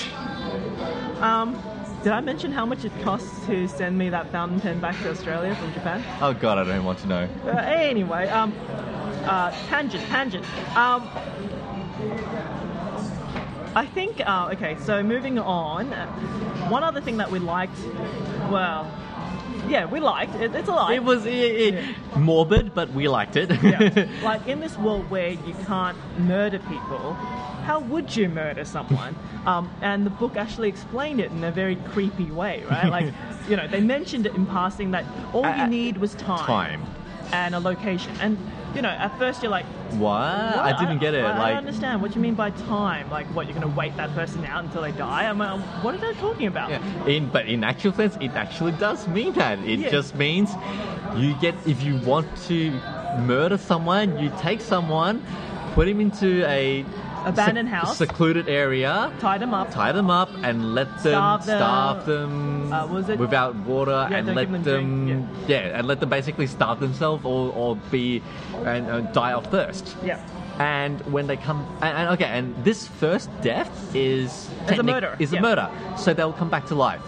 [1.22, 1.62] Um,
[2.04, 5.12] did I mention how much it costs to send me that fountain pen back to
[5.12, 6.04] Australia from Japan?
[6.22, 7.30] Oh god, I don't want to know.
[7.46, 8.54] Uh, anyway, um,
[9.26, 10.46] uh, tangent, tangent.
[10.76, 11.08] Um,
[13.74, 15.92] I think, uh, okay, so moving on,
[16.70, 17.78] one other thing that we liked,
[18.50, 18.92] well,
[19.72, 20.54] yeah, we liked it.
[20.54, 20.94] It's a lie.
[20.94, 23.50] It was it, it, morbid, but we liked it.
[23.64, 24.08] yeah.
[24.24, 27.14] like in this world where you can't murder people,
[27.64, 29.16] how would you murder someone?
[29.42, 32.88] Um, and the book actually explained it in a very creepy way, right?
[32.88, 33.12] Like,
[33.50, 35.04] you know, they mentioned it in passing that
[35.34, 36.86] all you need was time, Time.
[37.32, 38.14] And a location.
[38.20, 38.38] And
[38.76, 39.66] you know, at first you're like,
[39.98, 40.12] What?
[40.14, 41.24] I didn't get it.
[41.24, 42.02] I, I like don't understand.
[42.02, 43.10] What do you mean by time?
[43.10, 45.28] Like, what you're going to wait that person out until they die?
[45.28, 46.70] I'm like, what are they talking about?
[46.70, 47.06] Yeah.
[47.06, 49.60] In but in actual sense, it actually does mean that.
[49.60, 49.90] It Yeah.
[49.90, 50.52] just means
[51.16, 52.72] you get if you want to
[53.20, 55.22] murder someone, you take someone,
[55.74, 56.86] put him into a
[57.26, 57.98] Abandoned house.
[57.98, 59.72] secluded area, Tie them up.
[59.72, 61.58] tie them up, and let them Starve them.
[61.60, 65.78] starve them Uh, without water, Yeah, and let them them, drink, yeah.
[65.78, 68.22] and let them basically starve themselves or, or be
[68.66, 69.96] and uh, die of thirst.
[70.04, 70.20] Yeah.
[70.60, 75.16] And when they come, and, and okay, and this first death is Is a murder,
[75.20, 77.02] Is a murder, so they'll come back to life.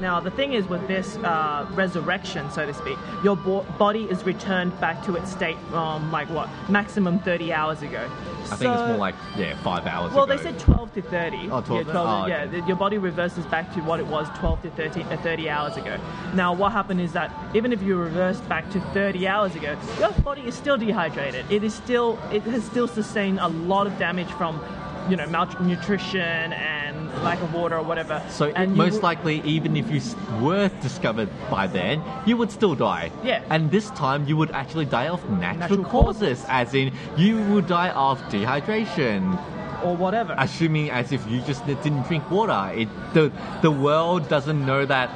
[0.00, 4.24] Now, the thing is with this uh, resurrection, so to speak, your bo- body is
[4.24, 8.10] returned back to its state from like what maximum 30 hours ago.
[8.50, 10.10] I think it's more like yeah, five hours.
[10.12, 10.16] Ago.
[10.16, 10.36] Well, ago.
[10.36, 11.36] they said 12 to 30.
[11.50, 12.66] Oh, 12 Yeah, 12 oh, yeah, okay.
[12.66, 15.98] your body reverses back to what it was 12 to 30, uh, 30 hours ago.
[16.34, 20.10] Now, what happened is that even if you reversed back to 30 hours ago, your
[20.22, 21.50] body is still dehydrated.
[21.50, 24.60] It is still, it has still sustained a lot of damage from,
[25.08, 28.22] you know, malnutrition and lack of water or whatever.
[28.30, 30.00] So and you most likely, even if you
[30.40, 33.10] were discovered by then, you would still die.
[33.22, 33.42] Yeah.
[33.50, 36.46] And this time, you would actually die of natural, Natural causes, causes.
[36.48, 39.38] as in you would die of dehydration.
[39.84, 40.34] or whatever.
[40.38, 42.72] Assuming as if you just didn't drink water.
[42.74, 43.30] It the
[43.60, 45.10] the world doesn't know that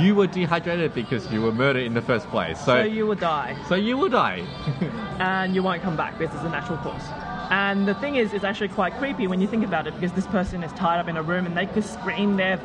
[0.00, 2.58] you were dehydrated because you were murdered in the first place.
[2.58, 3.54] So so you will die.
[3.68, 4.40] so you will die.
[5.20, 7.04] and you won't come back because it's a natural course.
[7.50, 10.26] And the thing is, it's actually quite creepy when you think about it because this
[10.26, 12.58] person is tied up in a room and they could scream their,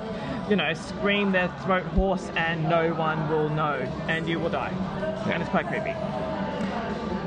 [0.50, 3.76] you know, scream their throat hoarse and no one will know
[4.08, 4.72] and you will die.
[5.32, 5.94] And it's quite creepy.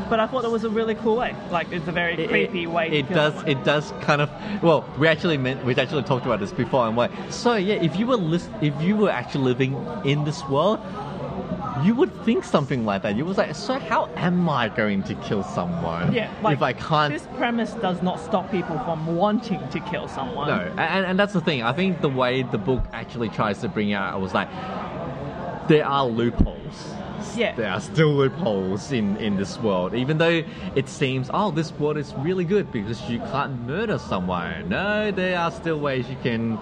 [0.09, 1.35] But I thought it was a really cool way.
[1.51, 3.33] Like, it's a very creepy way to It does.
[3.33, 3.49] someone.
[3.49, 4.31] It does kind of.
[4.63, 6.87] Well, we actually meant we actually talked about this before.
[6.87, 7.09] And why.
[7.31, 10.81] so yeah, if you were lis- if you were actually living in this world,
[11.85, 13.17] you would think something like that.
[13.17, 16.73] You was like, so how am I going to kill someone Yeah, like, if I
[16.73, 17.13] can't?
[17.13, 20.49] This premise does not stop people from wanting to kill someone.
[20.49, 21.63] No, and, and that's the thing.
[21.63, 24.49] I think the way the book actually tries to bring out, I was like,
[25.69, 26.95] there are loopholes.
[27.37, 27.55] Yeah.
[27.55, 30.43] There are still loopholes in, in this world, even though
[30.75, 34.69] it seems, oh, this world is really good because you can't murder someone.
[34.69, 36.59] No, there are still ways you can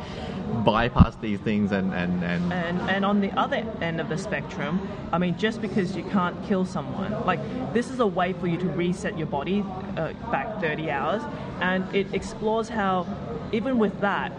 [0.64, 4.86] bypass these things and, and, and And, and on the other end of the spectrum,
[5.12, 7.40] I mean, just because you can't kill someone, like
[7.72, 9.64] this is a way for you to reset your body
[9.96, 11.22] uh, back 30 hours,
[11.60, 13.06] and it explores how,
[13.52, 14.32] even with that,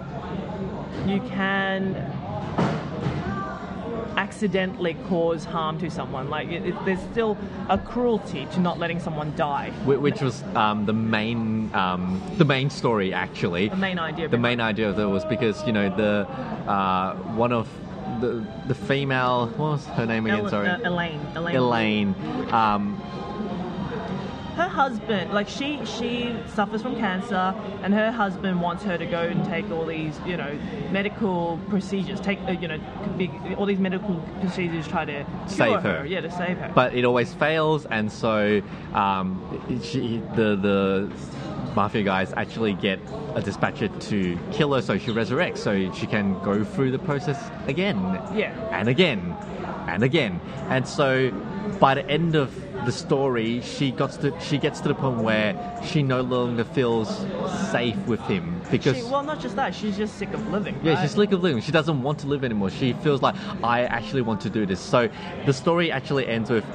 [1.08, 1.96] you can
[4.18, 6.30] accidentally cause harm to someone.
[6.30, 7.38] Like it, it, there's still
[7.70, 9.72] a cruelty to not letting someone die.
[9.86, 13.70] whi- which was um, the main um, the main story actually.
[13.70, 14.28] The main idea.
[14.28, 16.28] the main idea of it was because you know the
[16.70, 17.68] uh, one of
[18.20, 20.50] the the female what was her name again?
[20.50, 21.20] Sorry, uh, Elaine.
[21.36, 21.56] Elaine.
[21.56, 22.16] Elaine.
[22.54, 23.02] Um,
[24.56, 29.22] her husband like she she suffers from cancer and her husband wants her to go
[29.22, 30.58] and take all these you know
[30.92, 32.80] medical procedures take uh, you know
[33.18, 36.06] big, all these medical procedures try to cure Save her.
[36.06, 38.62] yeah to save her but it always fails, and so
[38.94, 39.40] um,
[39.84, 41.12] she, the the
[41.76, 43.00] mafia guys actually get
[43.36, 47.40] a dispatcher to kill her, so she resurrects, so she can go through the process
[47.68, 47.98] again,
[48.36, 48.52] Yeah.
[48.78, 49.34] and again,
[49.88, 51.32] and again, and so
[51.80, 52.54] by the end of
[52.86, 55.56] the story, she gets to she gets to the point where
[55.86, 57.26] she no longer feels
[57.72, 58.98] safe with him because.
[58.98, 61.02] she, well not just that she's just sick of living Yeah, right?
[61.02, 61.62] she's sick of living.
[61.62, 62.70] She doesn't want to live anymore.
[62.70, 64.80] She feels like I actually want to do this.
[64.80, 65.10] So
[65.46, 66.66] the story actually ends with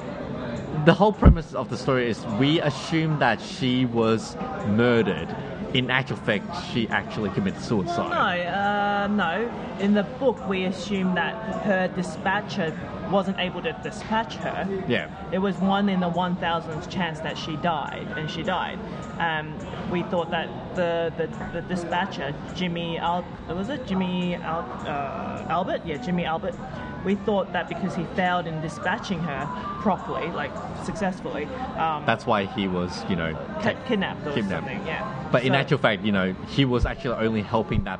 [0.85, 4.35] the whole premise of the story is we assume that she was
[4.67, 5.27] murdered.
[5.73, 8.09] In actual fact, she actually committed well, suicide.
[8.09, 12.77] no uh, no in the book we assume that her dispatcher
[13.11, 15.09] wasn't able to dispatch her Yeah.
[15.31, 18.77] It was one in the 1,000th chance that she died, and she died.
[19.17, 19.55] Um,
[19.89, 25.81] we thought that the, the, the dispatcher, Jimmy Al, was it Jimmy Al, uh, Albert?
[25.85, 26.55] Yeah, Jimmy Albert.
[27.05, 29.45] We thought that because he failed in dispatching her
[29.81, 30.51] properly, like
[30.83, 31.45] successfully,
[31.77, 34.67] um, That's why he was, you know, ki- kidnapped or kidnapped.
[34.67, 34.85] something.
[34.85, 35.16] Yeah.
[35.31, 37.99] But in actual fact, you know, he was actually only helping that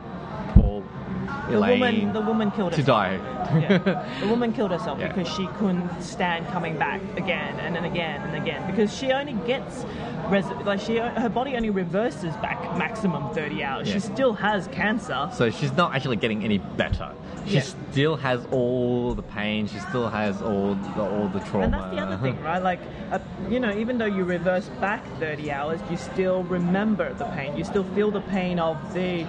[1.28, 3.08] The Elaine woman, the woman killed herself.
[3.08, 3.52] to herself.
[3.52, 3.60] die.
[3.60, 4.20] yeah.
[4.22, 5.08] The woman killed herself Yeah.
[5.10, 9.34] because she couldn't stand coming back again and then again and again because she only
[9.46, 9.86] gets
[10.30, 13.88] res- like she her body only reverses back maximum 30 hours.
[13.88, 13.94] Yeah.
[13.96, 15.30] She still has cancer.
[15.34, 17.12] So she's not actually getting any better.
[17.46, 19.68] She still has all the pain.
[19.68, 21.64] She still has all the, all the trauma.
[21.64, 22.62] And that's the other thing, right?
[22.62, 23.20] Like, uh,
[23.50, 27.56] you know, even though you reverse back 30 hours, you still remember the pain.
[27.56, 29.26] You still feel the pain of the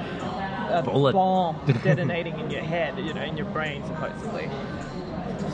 [0.68, 1.12] uh, Bullet.
[1.12, 4.48] bomb detonating in your head, you know, in your brain, supposedly.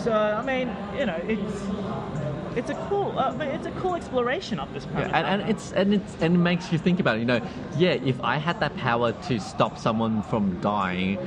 [0.02, 1.64] So, I mean, you know, it's
[2.56, 5.10] it's a cool, uh, but it's a cool exploration of this premise.
[5.10, 7.20] Yeah, and, and it's and it's and it makes you think about it.
[7.20, 7.40] You know,
[7.76, 11.18] yeah, if I had that power to stop someone from dying,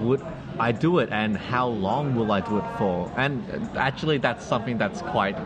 [0.00, 0.24] would
[0.58, 1.10] I do it?
[1.12, 3.12] And how long will I do it for?
[3.16, 5.36] And uh, actually, that's something that's quite,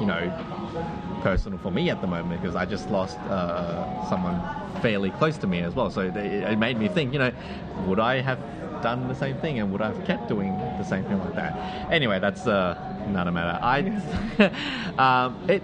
[0.00, 0.32] you know,
[1.22, 4.40] personal for me at the moment because I just lost uh, someone
[4.80, 5.90] fairly close to me as well.
[5.90, 7.32] So it, it made me think, you know,
[7.86, 8.38] would I have
[8.82, 11.90] done the same thing and would I have kept doing the same thing like that?
[11.90, 13.58] Anyway, that's uh, another matter.
[13.62, 13.78] I,
[14.98, 15.62] um, it,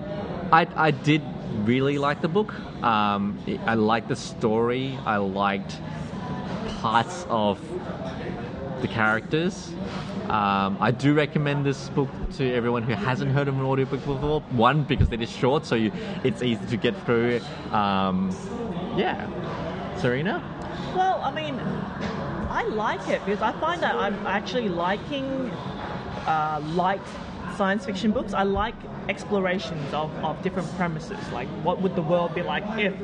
[0.51, 1.23] I, I did
[1.65, 2.55] really like the book.
[2.83, 4.99] Um, I liked the story.
[5.05, 5.79] I liked
[6.81, 7.59] parts of
[8.83, 9.73] the characters.
[10.29, 14.41] Um, I do recommend this book to everyone who hasn't heard of an audiobook before.
[14.51, 15.93] One, because it is short, so you,
[16.25, 17.41] it's easy to get through.
[17.71, 18.31] Um,
[18.97, 19.27] yeah.
[19.99, 20.43] Serena?
[20.95, 21.59] Well, I mean,
[22.51, 25.25] I like it because I find that I'm actually liking
[26.27, 27.01] uh, light
[27.57, 28.35] science fiction books.
[28.35, 28.75] I like
[29.09, 31.19] explorations of, of different premises.
[31.33, 32.95] Like, what would the world be like if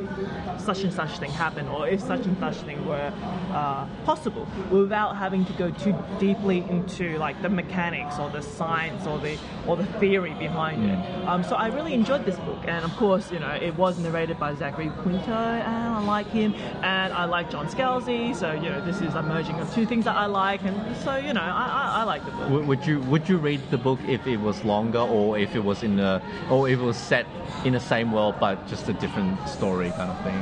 [0.61, 3.13] such and such thing happened, or if such and such thing were
[3.53, 9.07] uh, possible, without having to go too deeply into like the mechanics or the science
[9.07, 10.99] or the or the theory behind it.
[11.27, 14.39] Um, so I really enjoyed this book, and of course, you know, it was narrated
[14.39, 18.35] by Zachary Quinto, and I like him, and I like John Scalzi.
[18.35, 21.17] So you know, this is a merging of two things that I like, and so
[21.17, 22.67] you know, I, I, I like the book.
[22.67, 25.83] Would you would you read the book if it was longer, or if it was
[25.89, 27.27] in the, or if it was set
[27.65, 30.41] in the same world but just a different story kind of thing?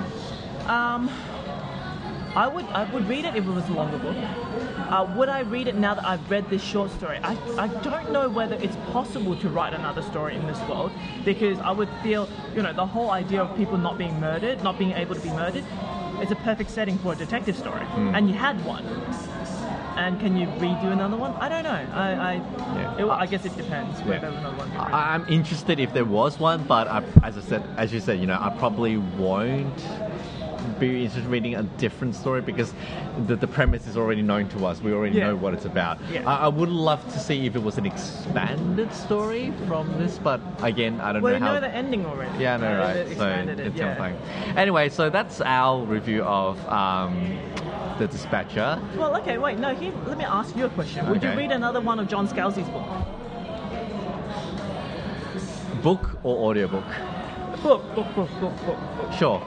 [0.69, 1.09] Um,
[2.35, 4.17] I would I would read it if it was a longer book.
[4.17, 7.19] Uh, would I read it now that I've read this short story?
[7.23, 10.93] I, I don't know whether it's possible to write another story in this world
[11.25, 14.79] because I would feel, you know, the whole idea of people not being murdered, not
[14.79, 15.65] being able to be murdered,
[16.23, 17.87] is a perfect setting for a detective story.
[17.97, 18.85] And you had one.
[19.97, 21.33] And can you redo another one?
[21.37, 21.71] I don't know.
[21.71, 22.99] I I, Yeah.
[22.99, 24.71] it, I guess it depends whether another one.
[24.77, 28.21] I, I'm interested if there was one, but I, as I said, as you said,
[28.21, 29.81] you know, I probably won't
[30.79, 32.73] be interested in reading a different story because
[33.27, 34.81] the, the premise is already known to us.
[34.81, 35.29] We already Yeah.
[35.29, 35.99] know what it's about.
[36.13, 36.29] Yeah.
[36.29, 40.41] I, I would love to see if it was an expanded story from this, but
[40.63, 41.55] again, I don't well, know you how.
[41.55, 42.39] know the ending already.
[42.43, 42.95] Yeah, I know, right?
[43.05, 43.97] they So it, it's yeah.
[43.97, 44.57] something.
[44.57, 47.39] Anyway, so that's our review of um,
[47.99, 48.81] the Dispatcher.
[48.97, 51.09] Well, okay, wait, no, here, let me ask you a question.
[51.09, 52.87] Would you read another one of John Scalzi's book?
[55.83, 56.85] Book or audiobook?
[57.63, 59.13] Book, book, book, book, book, book.
[59.19, 59.41] Sure.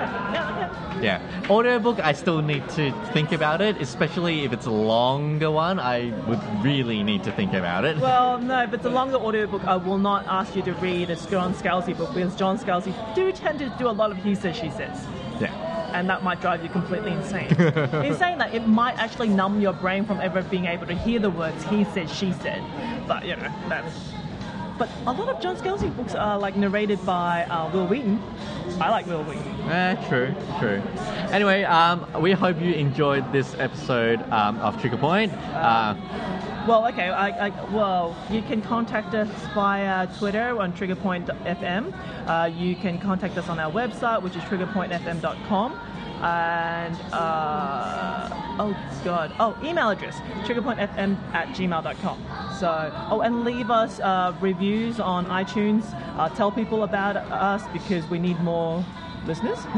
[1.00, 1.98] Yeah, audiobook.
[2.00, 5.80] I still need to think about it, especially if it's a longer one.
[5.80, 7.96] I would really need to think about it.
[7.96, 11.16] Well, no, if it's a longer audiobook, I will not ask you to read a
[11.16, 14.54] John Scalzi book because John Scalzi do tend to do a lot of he says,
[14.56, 15.06] she says.
[15.40, 15.54] yeah,
[15.94, 17.48] And that might drive you completely insane.
[18.04, 21.18] in saying that, it might actually numb your brain from ever being able to hear
[21.18, 22.62] the words he said, she said.
[23.08, 24.12] But, you know, that's.
[24.76, 28.22] But a lot of John Scalzi books are like narrated by uh, Wil Wheaton.
[28.78, 29.70] I like Wil Wheaton.
[29.70, 30.82] eh, true, true.
[31.30, 35.32] Anyway, um, we hope you enjoyed this episode um, of Trigger Point.
[35.54, 35.94] Uh,
[36.68, 37.08] Well, okay.
[37.08, 41.92] I, I, well, you can contact us via Twitter on triggerpoint.fm.
[42.28, 45.78] Uh, you can contact us on our website, which is triggerpointfm.com.
[46.22, 49.32] And, uh, oh, God.
[49.40, 52.24] Oh, email address, triggerpointfm at gmail.com.
[52.58, 55.84] So, oh, and leave us uh, reviews on iTunes.
[56.18, 58.84] Uh, tell people about us because we need more
[59.26, 59.58] listeners.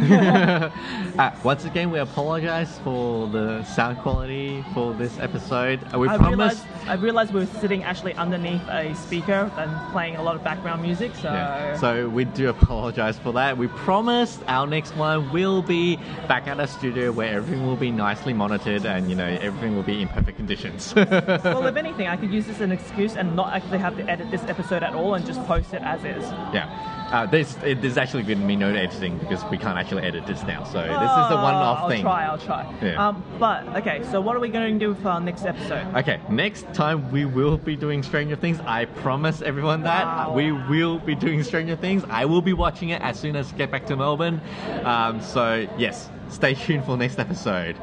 [1.18, 5.80] uh, once again, we apologize for the sound quality for this episode.
[5.93, 6.64] Uh, we I promise.
[6.64, 10.45] realized, I realized we were sitting actually underneath a speaker and playing a lot of
[10.45, 11.14] background music.
[11.16, 11.76] So, Yeah.
[11.76, 13.57] So we do apologize for that.
[13.59, 15.97] We promise our next one will be
[16.28, 19.82] back at our studio where everything will be nicely monitored and you know everything will
[19.82, 20.95] be in perfect conditions.
[20.97, 24.09] well, if anything, I could use this as an excuse and not actually have to
[24.09, 26.22] edit this episode at all and just post it as is.
[26.55, 27.01] yeah.
[27.13, 30.27] Uh, there's, it, there's actually going to be no editing because we can't actually edit
[30.27, 30.65] this now.
[30.65, 31.91] So this is a one-off thing.
[31.91, 32.03] I'll thing.
[32.03, 32.25] try.
[32.25, 32.75] I'll try.
[32.83, 33.09] Yeah.
[33.09, 35.95] Um, but okay, so what are we going to do for our next episode?
[35.95, 38.61] Okay, next time we will be doing Stranger Things.
[38.61, 40.07] I promise everyone that.
[40.07, 40.35] Wow.
[40.35, 42.03] We will be doing Stranger Things.
[42.09, 44.41] I will be watching it as soon as I get back to Melbourne.
[44.85, 47.77] Um, so, yes, stay tuned for next episode.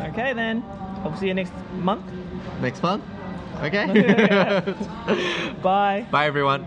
[0.00, 0.64] Okay, then.
[1.04, 2.04] I'll see you next month.
[2.60, 3.04] Next month.
[3.62, 3.86] Okay.
[5.62, 6.06] Bye.
[6.10, 6.66] Bye, everyone.